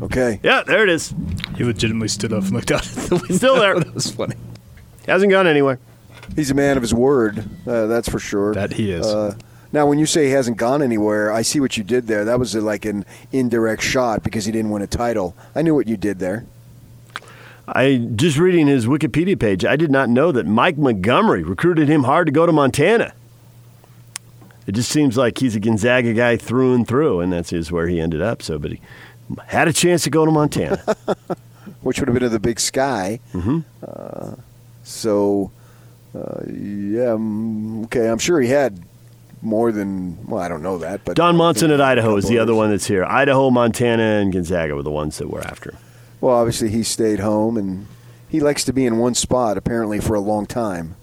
[0.00, 0.40] Okay.
[0.42, 1.12] Yeah, there it is.
[1.56, 3.34] He legitimately stood up and looked out at the window.
[3.34, 3.74] Still there.
[3.80, 4.36] that was funny.
[5.06, 5.78] Hasn't gone anywhere.
[6.36, 8.54] He's a man of his word, uh, that's for sure.
[8.54, 9.06] That he is.
[9.06, 9.34] Uh,
[9.72, 12.24] now, when you say he hasn't gone anywhere, I see what you did there.
[12.24, 15.36] That was uh like an indirect shot because he didn't win a title.
[15.54, 16.46] I knew what you did there.
[17.66, 22.04] I just reading his Wikipedia page, I did not know that Mike Montgomery recruited him
[22.04, 23.12] hard to go to Montana.
[24.66, 27.88] It just seems like he's a Gonzaga guy through and through, and that's is where
[27.88, 28.42] he ended up.
[28.42, 28.80] So, but he
[29.46, 30.82] had a chance to go to Montana.
[31.82, 33.20] which would have been in the big sky.
[33.34, 33.64] Mhm.
[33.86, 34.36] Uh,
[34.82, 35.50] so,
[36.14, 38.08] uh, yeah, mm, okay.
[38.08, 38.82] I'm sure he had
[39.42, 40.26] more than.
[40.26, 42.86] Well, I don't know that, but Don Monson at Idaho is the other one that's
[42.86, 43.04] here.
[43.04, 45.78] Idaho, Montana, and Gonzaga were the ones that were after him.
[46.20, 47.86] Well, obviously he stayed home, and
[48.28, 50.96] he likes to be in one spot apparently for a long time.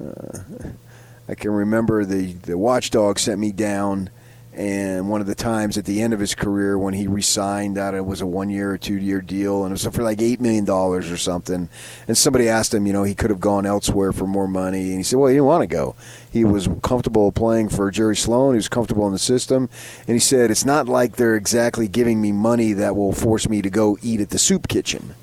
[0.00, 0.38] Uh,
[1.28, 4.10] I can remember the the watchdog sent me down,
[4.56, 7.94] and one of the times at the end of his career when he resigned, that
[7.94, 10.40] it was a one year or two year deal, and it was for like eight
[10.40, 11.68] million dollars or something.
[12.06, 14.98] And somebody asked him, you know, he could have gone elsewhere for more money, and
[14.98, 15.96] he said, well, he didn't want to go.
[16.30, 18.54] He was comfortable playing for Jerry Sloan.
[18.54, 19.68] He was comfortable in the system,
[20.06, 23.60] and he said, it's not like they're exactly giving me money that will force me
[23.62, 25.14] to go eat at the soup kitchen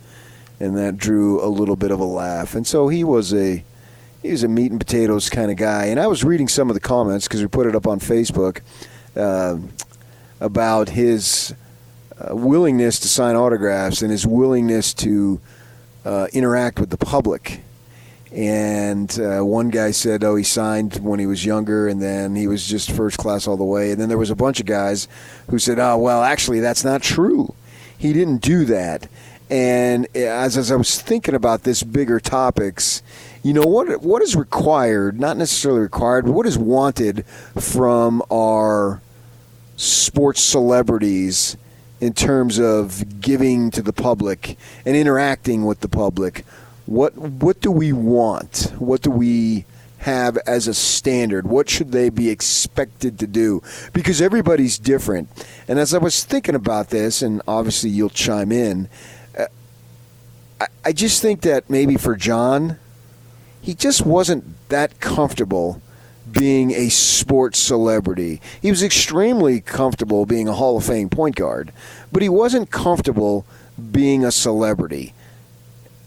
[0.62, 2.54] and that drew a little bit of a laugh.
[2.54, 3.64] And so he was a
[4.22, 5.86] he was a meat and potatoes kind of guy.
[5.86, 8.62] And I was reading some of the comments because we put it up on Facebook
[9.16, 9.58] uh,
[10.40, 11.54] about his
[12.18, 15.40] uh, willingness to sign autographs and his willingness to
[16.06, 17.62] uh, interact with the public.
[18.32, 22.48] And uh, one guy said, "Oh, he signed when he was younger, and then he
[22.48, 25.10] was just first class all the way." And then there was a bunch of guys
[25.50, 27.54] who said, "Oh, well, actually, that's not true.
[27.98, 29.10] He didn't do that."
[29.50, 33.04] And as, as I was thinking about this bigger topics,
[33.44, 37.26] you know what what is required, not necessarily required, but what is wanted
[37.60, 39.02] from our
[39.78, 41.58] sports celebrities
[42.00, 46.46] in terms of giving to the public and interacting with the public.
[46.86, 48.74] What what do we want?
[48.78, 49.66] What do we
[50.00, 51.48] have as a standard?
[51.48, 53.62] What should they be expected to do?
[53.94, 55.30] Because everybody's different.
[55.68, 58.90] And as I was thinking about this, and obviously you'll chime in,
[59.38, 59.46] uh,
[60.60, 62.80] I, I just think that maybe for John,
[63.62, 65.82] he just wasn't that comfortable
[66.32, 68.42] being a sports celebrity.
[68.62, 71.72] He was extremely comfortable being a Hall of Fame point guard,
[72.12, 73.46] but he wasn't comfortable
[73.92, 75.14] being a celebrity.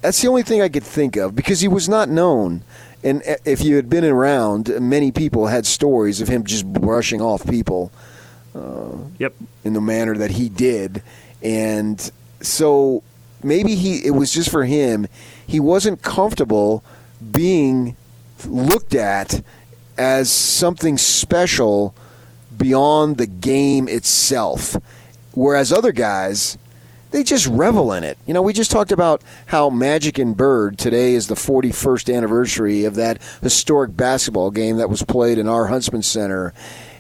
[0.01, 2.63] That's the only thing I could think of because he was not known.
[3.03, 7.47] And if you had been around, many people had stories of him just brushing off
[7.47, 7.93] people.
[8.55, 9.35] Uh, yep.
[9.65, 11.03] In the manner that he did,
[11.43, 13.03] and so
[13.43, 15.09] maybe he it was just for him.
[15.45, 16.85] He wasn't comfortable
[17.31, 17.97] being
[18.47, 19.43] looked at
[19.97, 21.95] as something special
[22.57, 24.77] beyond the game itself.
[25.33, 26.59] Whereas other guys,
[27.11, 28.19] they just revel in it.
[28.27, 32.85] You know, we just talked about how Magic and Bird today is the 41st anniversary
[32.85, 36.53] of that historic basketball game that was played in our Huntsman Center.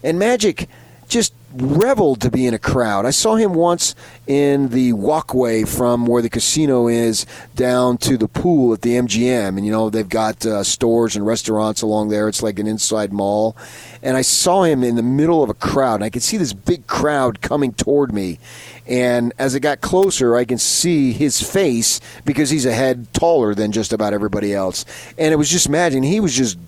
[0.02, 0.68] And Magic
[1.08, 3.06] just reveled to be in a crowd.
[3.06, 3.94] I saw him once
[4.26, 9.56] in the walkway from where the casino is down to the pool at the MGM.
[9.56, 12.28] And, you know, they've got uh, stores and restaurants along there.
[12.28, 13.56] It's like an inside mall.
[14.02, 16.52] And I saw him in the middle of a crowd, and I could see this
[16.52, 18.38] big crowd coming toward me.
[18.86, 23.54] And as it got closer, I can see his face because he's a head taller
[23.54, 24.84] than just about everybody else.
[25.16, 26.58] And it was just imagine he was just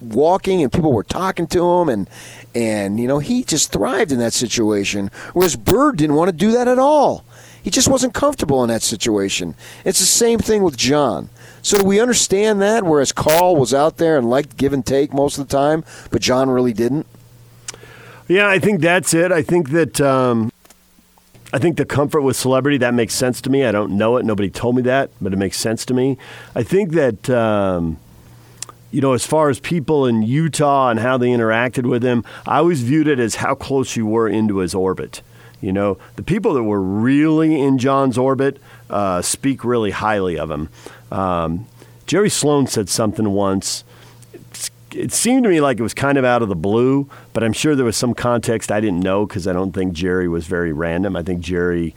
[0.00, 2.08] walking and people were talking to him and
[2.54, 6.52] and you know he just thrived in that situation whereas bird didn't want to do
[6.52, 7.24] that at all
[7.62, 11.28] he just wasn't comfortable in that situation it's the same thing with john
[11.62, 15.12] so do we understand that whereas karl was out there and liked give and take
[15.12, 17.06] most of the time but john really didn't
[18.26, 19.32] Yeah, I think that's it.
[19.32, 20.50] I think that um,
[21.52, 23.64] I think the comfort with celebrity that makes sense to me.
[23.64, 24.24] I don't know it.
[24.24, 26.16] Nobody told me that, but it makes sense to me.
[26.54, 27.98] I think that um,
[28.94, 32.58] you know, as far as people in Utah and how they interacted with him, I
[32.58, 35.20] always viewed it as how close you were into his orbit.
[35.60, 40.48] You know, the people that were really in John's orbit uh, speak really highly of
[40.48, 40.68] him.
[41.10, 41.66] Um,
[42.06, 43.82] Jerry Sloan said something once.
[44.92, 47.52] It seemed to me like it was kind of out of the blue, but I'm
[47.52, 50.72] sure there was some context I didn't know because I don't think Jerry was very
[50.72, 51.16] random.
[51.16, 51.96] I think Jerry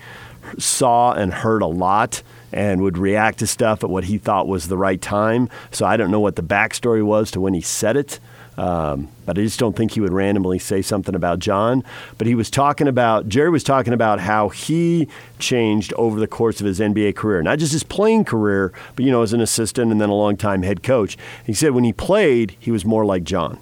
[0.57, 4.67] saw and heard a lot and would react to stuff at what he thought was
[4.67, 5.49] the right time.
[5.71, 8.19] So I don't know what the backstory was to when he said it.
[8.57, 11.83] Um, but I just don't think he would randomly say something about John.
[12.17, 15.07] But he was talking about, Jerry was talking about how he
[15.37, 17.43] changed over the course of his NBA career.
[17.43, 20.63] Not just his playing career, but, you know, as an assistant and then a long-time
[20.63, 21.17] head coach.
[21.45, 23.59] He said when he played, he was more like John.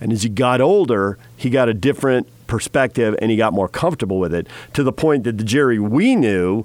[0.00, 4.18] And as he got older, he got a different perspective and he got more comfortable
[4.18, 6.64] with it to the point that the Jerry we knew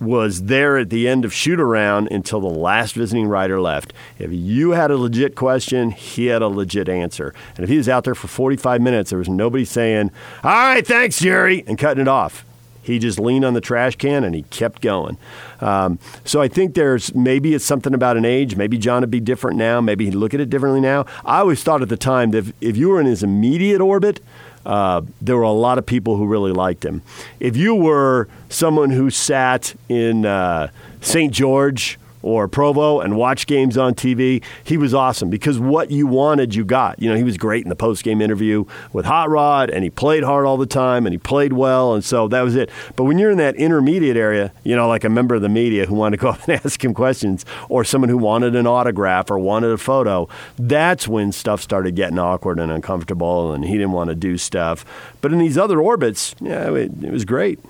[0.00, 3.92] was there at the end of shoot around until the last visiting writer left.
[4.18, 7.34] If you had a legit question, he had a legit answer.
[7.56, 10.10] And if he was out there for 45 minutes, there was nobody saying,
[10.42, 12.44] All right, thanks, Jerry, and cutting it off.
[12.84, 15.16] He just leaned on the trash can and he kept going.
[15.60, 18.56] Um, so I think there's maybe it's something about an age.
[18.56, 19.80] Maybe John would be different now.
[19.80, 21.06] Maybe he'd look at it differently now.
[21.24, 24.20] I always thought at the time that if, if you were in his immediate orbit,
[24.66, 27.02] uh, there were a lot of people who really liked him.
[27.40, 30.68] If you were someone who sat in uh,
[31.00, 31.32] St.
[31.32, 36.54] George or Provo and watch games on TV, he was awesome because what you wanted,
[36.54, 37.00] you got.
[37.00, 39.90] You know, he was great in the post game interview with Hot Rod, and he
[39.90, 42.70] played hard all the time, and he played well, and so that was it.
[42.96, 45.84] But when you're in that intermediate area, you know, like a member of the media
[45.84, 49.30] who wanted to go up and ask him questions, or someone who wanted an autograph
[49.30, 50.26] or wanted a photo,
[50.58, 54.86] that's when stuff started getting awkward and uncomfortable, and he didn't want to do stuff.
[55.20, 57.60] But in these other orbits, yeah, it, it was great.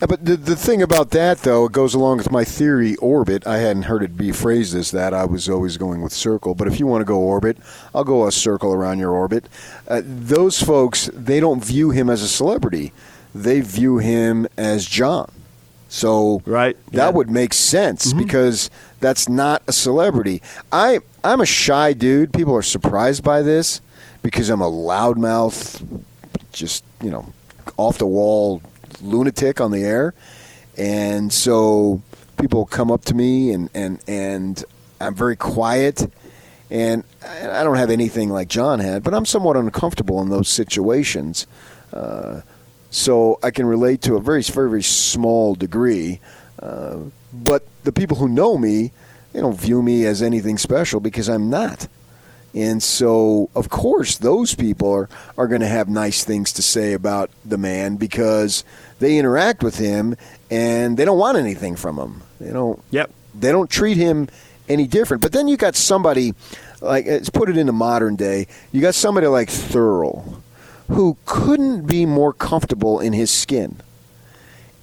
[0.00, 3.44] Yeah, but the, the thing about that, though, it goes along with my theory orbit.
[3.46, 5.12] I hadn't heard it be phrased as that.
[5.12, 6.54] I was always going with circle.
[6.54, 7.56] But if you want to go orbit,
[7.92, 9.48] I'll go a circle around your orbit.
[9.88, 12.92] Uh, those folks, they don't view him as a celebrity,
[13.34, 15.32] they view him as John.
[15.88, 20.42] So right, that would make sense because that's not a celebrity.
[20.70, 22.32] I I'm a shy dude.
[22.34, 23.80] People are surprised by this
[24.22, 26.02] because I'm a loudmouth,
[26.52, 27.32] just you know,
[27.78, 28.60] off the wall
[29.02, 30.14] lunatic on the air,
[30.76, 32.02] and so
[32.38, 34.64] people come up to me and and and
[35.00, 36.10] I'm very quiet.
[36.70, 41.46] And I don't have anything like John had, but I'm somewhat uncomfortable in those situations.
[41.94, 42.42] Uh,
[42.90, 46.20] so I can relate to a very, very, very small degree.
[46.60, 46.98] Uh,
[47.32, 48.92] but the people who know me,
[49.32, 51.88] they don't view me as anything special because I'm not.
[52.54, 56.94] And so, of course, those people are, are going to have nice things to say
[56.94, 58.64] about the man because
[58.98, 60.16] they interact with him
[60.50, 62.22] and they don't want anything from him.
[62.40, 62.82] They don't.
[62.90, 63.10] Yep.
[63.34, 64.28] They don't treat him
[64.68, 65.22] any different.
[65.22, 66.34] But then you got somebody
[66.80, 68.46] like let's put it in into modern day.
[68.72, 70.40] You got somebody like Thurl,
[70.88, 73.76] who couldn't be more comfortable in his skin,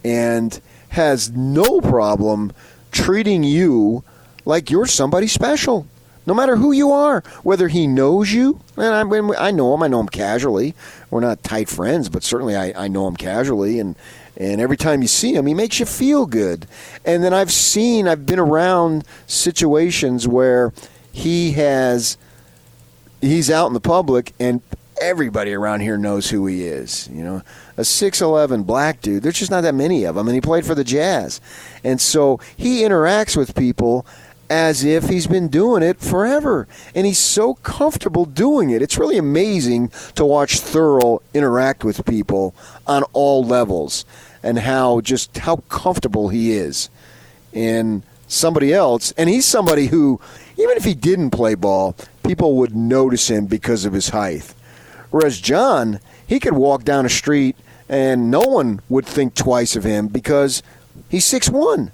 [0.04, 2.52] and has no problem
[2.92, 4.04] treating you
[4.44, 5.86] like you're somebody special.
[6.26, 9.88] No matter who you are, whether he knows you, and I, I know him, I
[9.88, 10.74] know him casually.
[11.08, 13.94] We're not tight friends, but certainly I, I know him casually, and
[14.36, 16.66] and every time you see him, he makes you feel good.
[17.06, 20.74] And then I've seen, I've been around situations where
[21.10, 22.18] he has,
[23.22, 24.60] he's out in the public, and
[25.00, 27.08] everybody around here knows who he is.
[27.10, 27.42] You know,
[27.78, 29.22] a six eleven black dude.
[29.22, 31.40] There's just not that many of them, and he played for the Jazz,
[31.82, 34.04] and so he interacts with people
[34.48, 36.66] as if he's been doing it forever.
[36.94, 38.82] And he's so comfortable doing it.
[38.82, 42.54] It's really amazing to watch Thurl interact with people
[42.86, 44.04] on all levels
[44.42, 46.88] and how just how comfortable he is
[47.52, 49.12] in somebody else.
[49.12, 50.20] And he's somebody who,
[50.56, 54.54] even if he didn't play ball, people would notice him because of his height.
[55.10, 57.56] Whereas John, he could walk down a street
[57.88, 60.62] and no one would think twice of him because
[61.08, 61.92] he's six one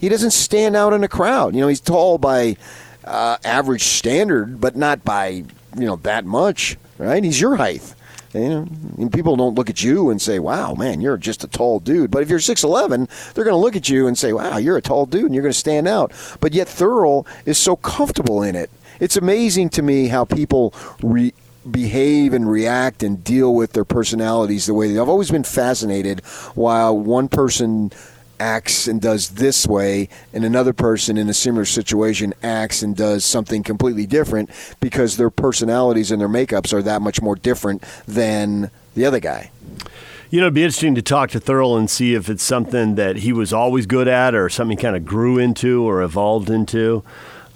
[0.00, 1.54] he doesn't stand out in a crowd.
[1.54, 2.56] You know, he's tall by
[3.04, 7.22] uh, average standard, but not by you know that much, right?
[7.22, 7.94] He's your height.
[8.32, 11.48] You know, and people don't look at you and say, "Wow, man, you're just a
[11.48, 14.32] tall dude." But if you're six eleven, they're going to look at you and say,
[14.32, 17.58] "Wow, you're a tall dude, and you're going to stand out." But yet, Thurl is
[17.58, 18.70] so comfortable in it.
[19.00, 21.34] It's amazing to me how people re-
[21.68, 24.98] behave and react and deal with their personalities the way they.
[24.98, 26.20] I've always been fascinated
[26.54, 27.90] while one person
[28.40, 33.24] acts and does this way, and another person in a similar situation acts and does
[33.24, 34.50] something completely different
[34.80, 39.50] because their personalities and their makeups are that much more different than the other guy.
[40.30, 43.16] You know, it'd be interesting to talk to Thurl and see if it's something that
[43.16, 47.02] he was always good at or something kind of grew into or evolved into.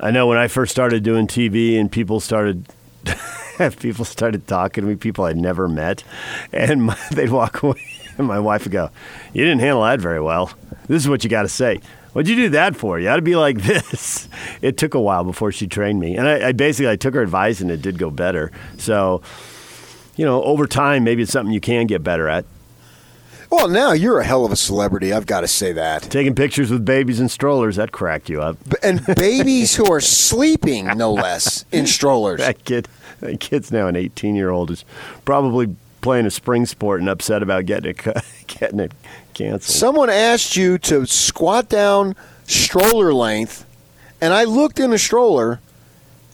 [0.00, 2.66] I know when I first started doing TV and people started
[3.78, 6.02] people started talking to me, people I'd never met,
[6.52, 7.93] and my, they'd walk away.
[8.18, 8.90] And my wife would go,
[9.32, 10.52] You didn't handle that very well.
[10.86, 11.80] This is what you got to say.
[12.12, 13.00] What'd you do that for?
[13.00, 14.28] You ought to be like this.
[14.62, 16.16] It took a while before she trained me.
[16.16, 18.52] And I, I basically I took her advice and it did go better.
[18.78, 19.20] So,
[20.16, 22.44] you know, over time, maybe it's something you can get better at.
[23.50, 25.12] Well, now you're a hell of a celebrity.
[25.12, 26.02] I've got to say that.
[26.02, 28.56] Taking pictures with babies and strollers, that cracked you up.
[28.82, 32.40] And babies who are sleeping, no less, in strollers.
[32.40, 32.88] That kid,
[33.20, 34.84] that kid's now an 18 year old, is
[35.24, 38.92] probably playing a spring sport and upset about getting it, getting it
[39.32, 39.62] canceled.
[39.62, 42.14] Someone asked you to squat down
[42.46, 43.64] stroller length,
[44.20, 45.60] and I looked in the stroller,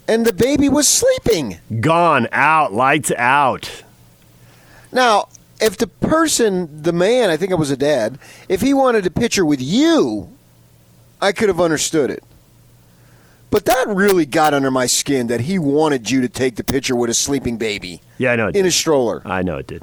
[0.08, 1.58] and the baby was sleeping.
[1.80, 3.84] Gone, out, lights out.
[4.90, 5.28] Now,
[5.60, 8.18] if the person, the man, I think it was a dad,
[8.48, 10.36] if he wanted a picture with you,
[11.22, 12.24] I could have understood it.
[13.50, 16.94] But that really got under my skin that he wanted you to take the picture
[16.94, 18.46] with a sleeping baby Yeah, I know.
[18.48, 18.66] It in did.
[18.66, 19.22] a stroller.
[19.24, 19.82] I know it did.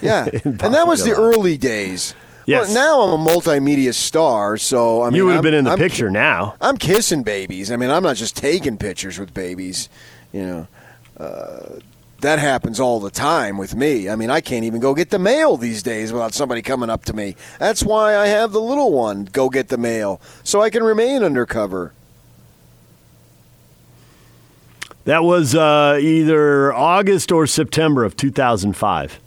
[0.00, 0.28] Yeah.
[0.44, 2.14] and that was the early days.
[2.46, 2.68] Yes.
[2.68, 5.70] Well, now I'm a multimedia star, so I mean, you would have been in the
[5.70, 6.54] I'm- picture now.
[6.60, 7.70] I'm kissing babies.
[7.70, 9.88] I mean, I'm not just taking pictures with babies.
[10.32, 10.68] You know,
[11.18, 11.78] uh,
[12.22, 14.08] that happens all the time with me.
[14.08, 17.04] I mean, I can't even go get the mail these days without somebody coming up
[17.06, 17.36] to me.
[17.58, 21.22] That's why I have the little one go get the mail so I can remain
[21.22, 21.92] undercover.
[25.04, 29.20] That was uh, either August or September of 2005.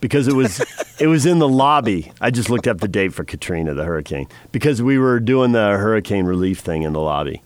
[0.00, 0.64] Because it was
[1.00, 2.12] it was in the lobby.
[2.20, 5.76] I just looked up the date for Katrina, the hurricane, because we were doing the
[5.76, 7.42] hurricane relief thing in the lobby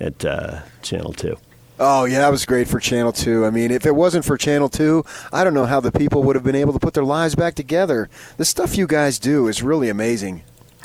[0.00, 1.36] at uh, Channel Two.
[1.80, 3.44] Oh yeah, that was great for Channel Two.
[3.44, 6.34] I mean, if it wasn't for Channel Two, I don't know how the people would
[6.34, 8.08] have been able to put their lives back together.
[8.38, 10.42] The stuff you guys do is really amazing.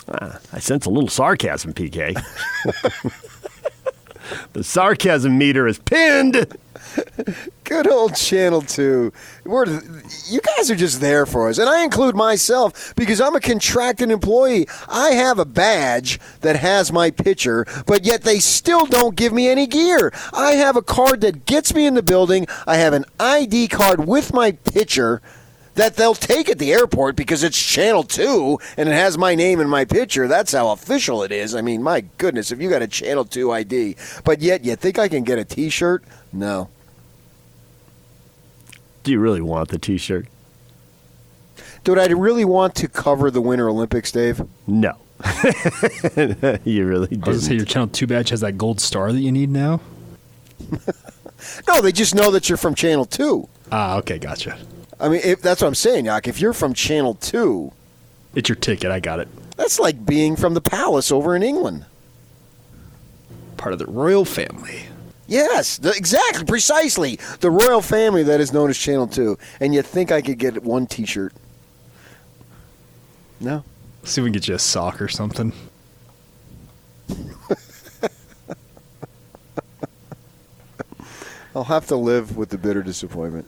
[0.09, 2.21] Ah, I sense a little sarcasm, PK.
[4.53, 6.57] the sarcasm meter is pinned.
[7.63, 9.11] Good old Channel 2.
[9.45, 9.65] We're,
[10.27, 11.57] you guys are just there for us.
[11.57, 14.67] And I include myself because I'm a contracted employee.
[14.87, 19.47] I have a badge that has my picture, but yet they still don't give me
[19.47, 20.11] any gear.
[20.33, 22.47] I have a card that gets me in the building.
[22.67, 25.21] I have an ID card with my picture
[25.75, 29.59] that they'll take at the airport because it's Channel 2 and it has my name
[29.59, 30.27] and my picture.
[30.27, 31.55] That's how official it is.
[31.55, 34.99] I mean, my goodness, if you got a Channel 2 ID, but yet you think
[34.99, 36.03] I can get a t shirt?
[36.31, 36.69] No.
[39.03, 40.27] Do you really want the T-shirt?
[41.83, 44.47] Dude, I really want to cover the Winter Olympics, Dave.
[44.65, 44.95] No.
[46.63, 47.21] you really I was didn't.
[47.21, 49.81] gonna say your Channel Two badge has that gold star that you need now.
[51.67, 53.49] No, they just know that you're from Channel 2.
[53.69, 54.57] Ah, okay, gotcha.
[54.99, 56.27] I mean, if, that's what I'm saying, Yak.
[56.27, 57.71] If you're from Channel 2,
[58.35, 58.91] It's your ticket.
[58.91, 59.27] I got it.
[59.57, 61.85] that's like being from the palace over in England.
[63.57, 64.83] Part of the royal family.
[65.27, 67.17] Yes, the, exactly, precisely.
[67.39, 69.37] The royal family that is known as Channel 2.
[69.61, 71.33] And you think I could get one t shirt?
[73.39, 73.63] No.
[74.03, 75.53] See if we can get you a sock or something.
[81.55, 83.47] I'll have to live with the bitter disappointment.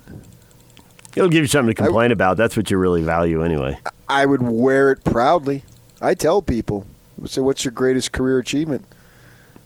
[1.15, 2.37] It'll give you something to complain about.
[2.37, 3.79] That's what you really value anyway.
[4.09, 5.63] I would wear it proudly.
[6.01, 6.85] I tell people,
[7.25, 8.85] say, what's your greatest career achievement?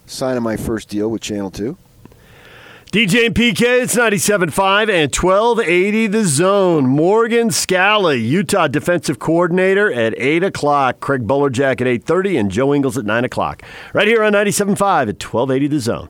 [0.06, 1.78] Signing my first deal with Channel 2.
[2.92, 6.88] DJ and PK, it's 97.5 and 1280 The Zone.
[6.88, 11.00] Morgan Scalley, Utah defensive coordinator at 8 o'clock.
[11.00, 13.62] Craig Bolerjack at 8.30 and Joe Ingles at 9 o'clock.
[13.94, 14.70] Right here on 97.5
[15.10, 16.10] at 1280 The Zone.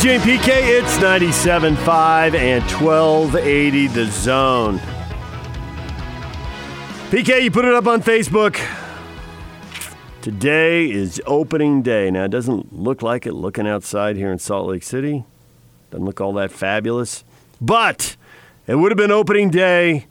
[0.00, 0.48] DJ and PK,
[0.80, 4.78] it's 97.5 and 1280 The Zone.
[7.10, 8.58] PK, you put it up on Facebook.
[10.22, 12.10] Today is opening day.
[12.10, 15.26] Now, it doesn't look like it looking outside here in Salt Lake City.
[15.90, 17.22] Doesn't look all that fabulous.
[17.60, 18.16] But
[18.66, 20.06] it would have been opening day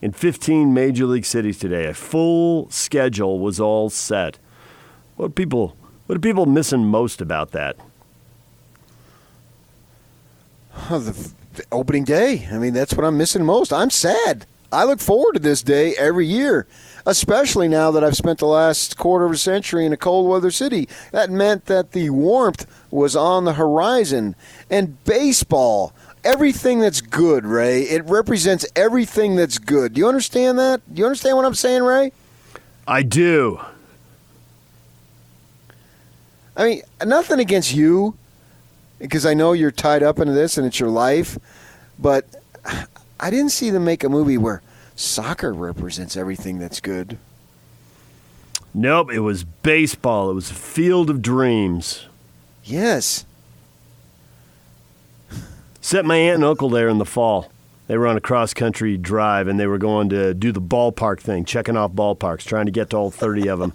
[0.00, 1.84] in 15 major league cities today.
[1.84, 4.38] A full schedule was all set.
[5.16, 5.76] What people
[6.06, 7.76] what are people missing most about that?
[10.90, 12.48] Oh, the, the opening day.
[12.50, 13.72] I mean, that's what I'm missing most.
[13.72, 14.46] I'm sad.
[14.72, 16.66] I look forward to this day every year,
[17.06, 20.50] especially now that I've spent the last quarter of a century in a cold weather
[20.50, 20.88] city.
[21.12, 24.34] That meant that the warmth was on the horizon.
[24.68, 25.92] And baseball,
[26.24, 29.94] everything that's good, Ray, it represents everything that's good.
[29.94, 30.82] Do you understand that?
[30.92, 32.12] Do you understand what I'm saying, Ray?
[32.86, 33.60] I do.
[36.56, 38.16] I mean, nothing against you,
[38.98, 41.38] because I know you're tied up into this and it's your life,
[41.98, 42.26] but
[43.20, 44.62] I didn't see them make a movie where
[44.94, 47.18] soccer represents everything that's good.
[48.74, 50.30] Nope, it was baseball.
[50.30, 52.06] It was a field of dreams.
[52.64, 53.24] Yes.
[55.80, 57.50] Set my aunt and uncle there in the fall.
[57.86, 61.20] They were on a cross country drive and they were going to do the ballpark
[61.20, 63.72] thing, checking off ballparks, trying to get to all 30 of them.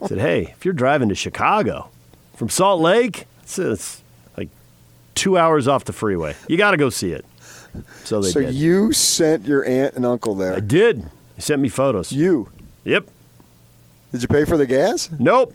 [0.00, 1.90] I said, hey, if you're driving to Chicago
[2.34, 4.02] from Salt Lake, it's, it's
[5.14, 6.34] two hours off the freeway.
[6.48, 7.24] You got to go see it.
[8.04, 8.54] So they so did.
[8.54, 10.54] you sent your aunt and uncle there.
[10.54, 11.02] I did.
[11.02, 12.12] They sent me photos.
[12.12, 12.48] You?
[12.84, 13.08] Yep.
[14.12, 15.10] Did you pay for the gas?
[15.18, 15.54] Nope.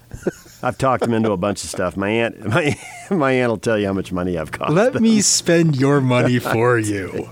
[0.62, 1.96] I've talked them into a bunch of stuff.
[1.96, 2.78] My aunt, my,
[3.10, 4.72] my aunt will tell you how much money I've cost.
[4.72, 5.02] Let them.
[5.02, 7.28] me spend your money for you.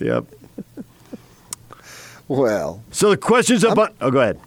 [0.00, 0.24] Yep.
[2.28, 3.92] Well, So the question's up on.
[4.00, 4.40] Oh, go ahead.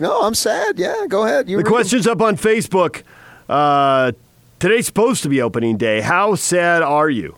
[0.00, 0.78] no, I'm sad.
[0.78, 1.48] Yeah, go ahead.
[1.48, 1.72] You The read them.
[1.72, 3.02] question's up on Facebook.
[3.48, 4.12] Uh,
[4.62, 6.00] today's supposed to be opening day.
[6.02, 7.34] How sad are you?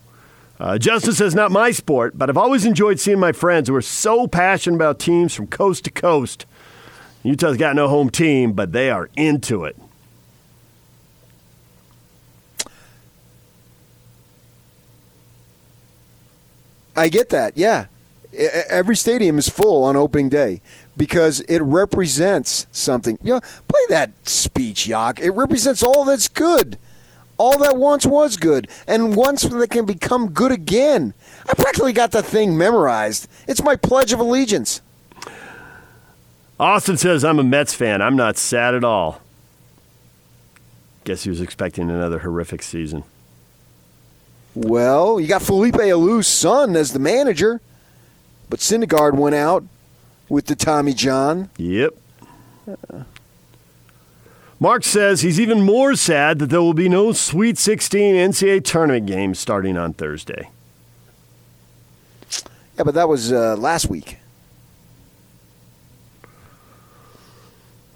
[0.61, 3.81] Uh, Justin says, not my sport, but I've always enjoyed seeing my friends who are
[3.81, 6.45] so passionate about teams from coast to coast.
[7.23, 9.75] Utah's got no home team, but they are into it.
[16.95, 17.57] I get that.
[17.57, 17.87] Yeah,
[18.35, 20.61] every stadium is full on opening day
[20.95, 23.19] because it represents something.
[23.23, 25.21] You know, play that speech, Yak.
[25.21, 26.79] It represents all that's good,
[27.37, 31.15] all that once was good, and once that can become good again.
[31.49, 33.29] I practically got the thing memorized.
[33.47, 34.81] It's my pledge of allegiance.
[36.59, 38.01] Austin says, I'm a Mets fan.
[38.01, 39.21] I'm not sad at all.
[41.05, 43.05] Guess he was expecting another horrific season.
[44.55, 47.61] Well, you got Felipe Alou's son as the manager,
[48.49, 49.65] but Syndergaard went out
[50.29, 51.51] with the Tommy John.
[51.57, 51.95] Yep.
[54.61, 59.07] Mark says he's even more sad that there will be no Sweet 16 NCAA tournament
[59.07, 60.49] games starting on Thursday.
[62.77, 64.19] Yeah, but that was uh, last week.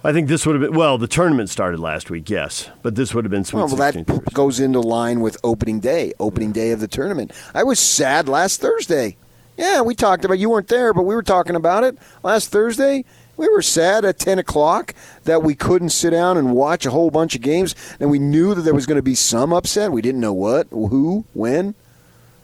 [0.05, 3.13] I think this would have been, well, the tournament started last week, yes, but this
[3.15, 4.05] would have been Sweet Well, well, 16.
[4.05, 7.33] that goes into line with opening day, opening day of the tournament.
[7.53, 9.17] I was sad last Thursday.
[9.57, 10.39] Yeah, we talked about.
[10.39, 13.05] You weren't there, but we were talking about it last Thursday.
[13.39, 17.11] We were sad at ten o'clock that we couldn't sit down and watch a whole
[17.11, 19.93] bunch of games, and we knew that there was going to be some upset.
[19.93, 21.77] We didn't know what, who, when,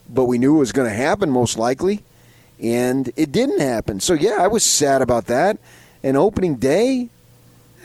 [0.08, 2.04] but we knew it was going to happen most likely,
[2.62, 3.98] and it didn't happen.
[3.98, 5.58] So yeah, I was sad about that.
[6.04, 7.08] And opening day,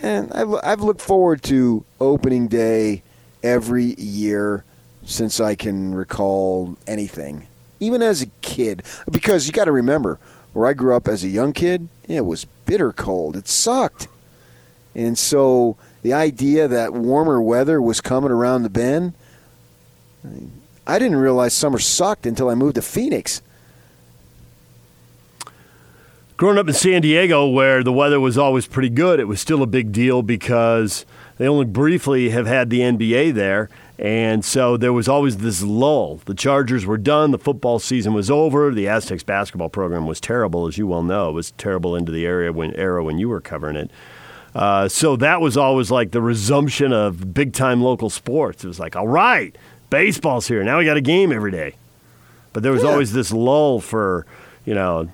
[0.04, 3.02] and I've, I've looked forward to opening day
[3.42, 4.66] every year
[5.04, 7.48] since I can recall anything,
[7.80, 8.84] even as a kid.
[9.10, 10.20] Because you got to remember,
[10.54, 13.36] where I grew up as a young kid, it was bitter cold.
[13.36, 14.08] It sucked.
[14.96, 19.14] And so the idea that warmer weather was coming around the bend,
[20.88, 23.42] I didn't realize summer sucked until I moved to Phoenix.
[26.36, 29.62] Growing up in San Diego, where the weather was always pretty good, it was still
[29.62, 31.06] a big deal because
[31.38, 33.70] they only briefly have had the NBA there.
[34.00, 36.22] And so there was always this lull.
[36.24, 37.32] The Chargers were done.
[37.32, 38.74] The football season was over.
[38.74, 41.30] The Aztecs basketball program was terrible, as you well know.
[41.30, 43.92] It was terrible into the area when era when you were covering it.
[44.56, 48.64] Uh, so that was always like the resumption of big time local sports.
[48.64, 49.54] It was like, all right,
[49.90, 50.64] baseball's here.
[50.64, 51.76] Now we got a game every day.
[52.54, 52.92] But there was Yeah.
[52.92, 54.26] always this lull for,
[54.66, 55.10] you know,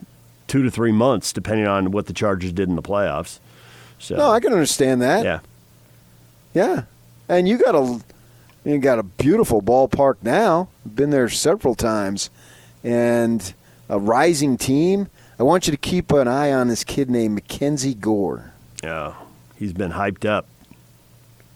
[0.48, 3.40] two to three months, depending on what the Chargers did in the playoffs.
[3.98, 5.24] So, No, I can understand that.
[5.26, 5.40] yeah.
[6.54, 6.84] Yeah,
[7.28, 8.00] and you got a
[8.66, 10.68] you got a beautiful ballpark now.
[10.86, 12.30] Been there several times,
[12.84, 13.54] and
[13.88, 15.08] a rising team.
[15.40, 18.54] I want you to keep an eye on this kid named Mackenzie Gore.
[18.84, 19.14] Yeah.
[19.58, 20.48] He's been hyped up.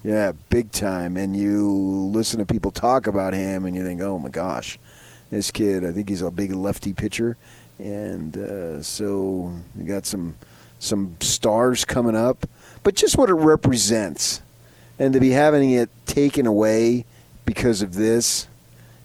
[0.03, 1.17] Yeah, big time.
[1.17, 4.79] And you listen to people talk about him, and you think, oh my gosh,
[5.29, 5.85] this kid.
[5.85, 7.37] I think he's a big lefty pitcher,
[7.77, 10.35] and uh, so you got some
[10.79, 12.47] some stars coming up.
[12.83, 14.41] But just what it represents,
[14.99, 17.05] and to be having it taken away
[17.45, 18.47] because of this,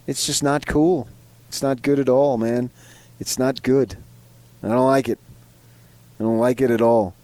[0.07, 1.09] it's just not cool.
[1.49, 2.71] It's not good at all, man.
[3.21, 3.97] It's not good.
[4.63, 5.19] I don't like it.
[6.19, 7.15] I don't like it at all.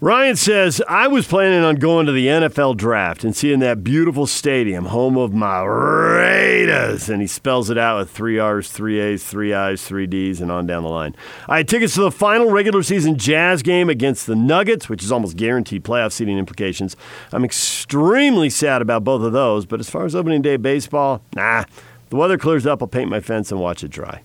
[0.00, 4.28] Ryan says, I was planning on going to the NFL draft and seeing that beautiful
[4.28, 7.08] stadium, home of my Raiders.
[7.08, 10.52] And he spells it out with three R's, three A's, three I's, three D's, and
[10.52, 11.16] on down the line.
[11.48, 15.10] I had tickets to the final regular season Jazz game against the Nuggets, which is
[15.10, 16.94] almost guaranteed playoff seeding implications.
[17.32, 21.64] I'm extremely sad about both of those, but as far as opening day baseball, nah.
[22.10, 24.22] The weather clears up, I'll paint my fence and watch it dry.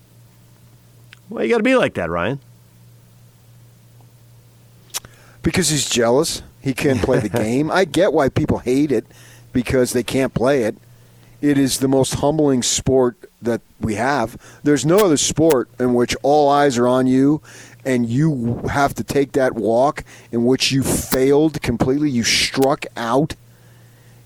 [1.28, 2.38] Well, you got to be like that, Ryan.
[5.44, 6.42] Because he's jealous.
[6.60, 7.70] He can't play the game.
[7.70, 9.06] I get why people hate it
[9.52, 10.76] because they can't play it.
[11.40, 14.36] It is the most humbling sport that we have.
[14.64, 17.42] There's no other sport in which all eyes are on you
[17.84, 22.10] and you have to take that walk in which you failed completely.
[22.10, 23.34] You struck out.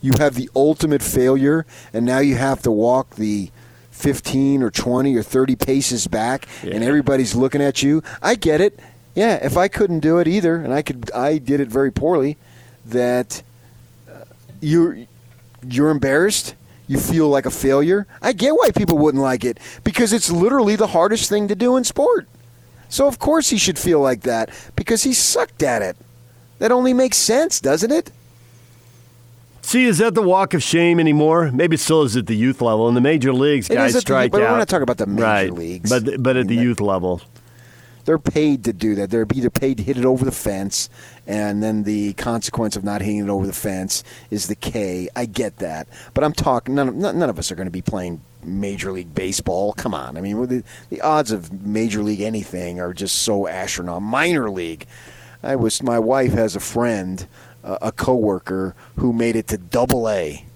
[0.01, 3.51] You have the ultimate failure, and now you have to walk the
[3.91, 8.05] 15 or 20 or 30 paces back, and everybody's looking at you.
[8.23, 8.79] I get it
[9.19, 12.37] yeah, if I couldn't do it either, and I could, I did it very poorly.
[12.87, 13.43] That
[14.09, 14.25] uh,
[14.61, 14.97] you're
[15.67, 16.55] you're embarrassed.
[16.87, 18.07] You feel like a failure.
[18.23, 21.77] I get why people wouldn't like it because it's literally the hardest thing to do
[21.77, 22.27] in sport.
[22.89, 25.97] So of course he should feel like that because he sucked at it.
[26.61, 28.11] That only makes sense, doesn't it?
[29.61, 31.51] See, is that the walk of shame anymore?
[31.53, 32.89] Maybe it still is at the youth level.
[32.89, 34.53] In the major leagues, It guys at the- but out.
[34.53, 35.53] we're not talking about the major right.
[35.53, 35.91] leagues.
[35.91, 37.21] but but at the youth level,
[38.09, 39.11] They're paid to do that.
[39.11, 40.89] They're either paid to hit it over the fence,
[41.27, 45.11] and then the consequence of not hitting it over the fence is the K.
[45.15, 46.75] I get that, but I'm talking.
[46.75, 49.75] None none of us are going to be playing Major League Baseball.
[49.75, 54.01] Come on, I mean, the, the odds of Major League anything are just so astronomical.
[54.01, 54.87] Minor League.
[55.43, 55.83] I was.
[55.83, 57.27] My wife has a friend,
[57.63, 60.47] uh, a coworker who made it to Double A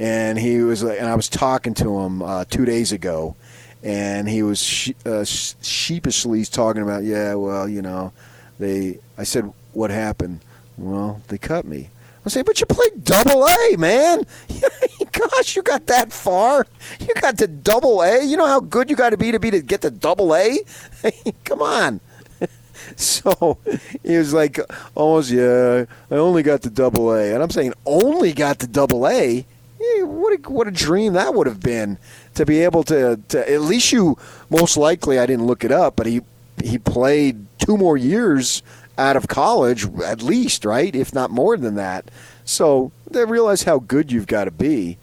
[0.00, 3.36] and he was and I was talking to him uh, two days ago,
[3.82, 8.12] and he was she, uh, sheepishly talking about, yeah, well, you know,
[8.58, 8.98] they.
[9.16, 10.40] I said, what happened?
[10.76, 11.90] Well, they cut me.
[12.24, 14.24] I say, but you played double A, man.
[15.12, 16.66] Gosh, you got that far.
[17.00, 18.22] You got to double A.
[18.22, 20.58] You know how good you got to be to be to get to double A.
[21.44, 22.00] Come on.
[22.96, 23.58] So
[24.02, 24.58] he was like,
[24.94, 27.32] almost, yeah, I only got to double A.
[27.32, 29.44] And I'm saying, only got to double A?
[29.78, 31.98] Yeah, what a, what a dream that would have been
[32.34, 34.16] to be able to, to at least you
[34.48, 36.22] most likely I didn't look it up but he
[36.62, 38.62] he played two more years
[38.98, 40.94] out of college at least right?
[40.94, 42.10] If not more than that.
[42.44, 44.98] So they realize how good you've got to be.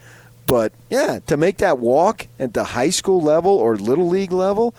[0.45, 4.73] But yeah to make that walk at the high school level or little league level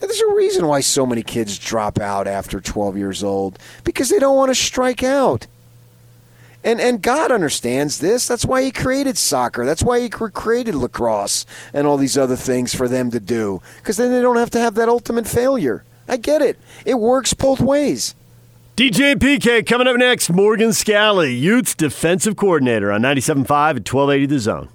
[0.00, 4.18] there's a reason why so many kids drop out after 12 years old because they
[4.18, 5.46] don't want to strike out
[6.64, 8.26] and and God understands this.
[8.26, 9.64] That's why He created soccer.
[9.64, 13.62] That's why He created lacrosse and all these other things for them to do.
[13.78, 15.84] Because then they don't have to have that ultimate failure.
[16.08, 16.58] I get it.
[16.84, 18.14] It works both ways.
[18.76, 20.30] DJ PK coming up next.
[20.30, 24.68] Morgan Scalley, Utes defensive coordinator on 97.5 at 1280 The Zone.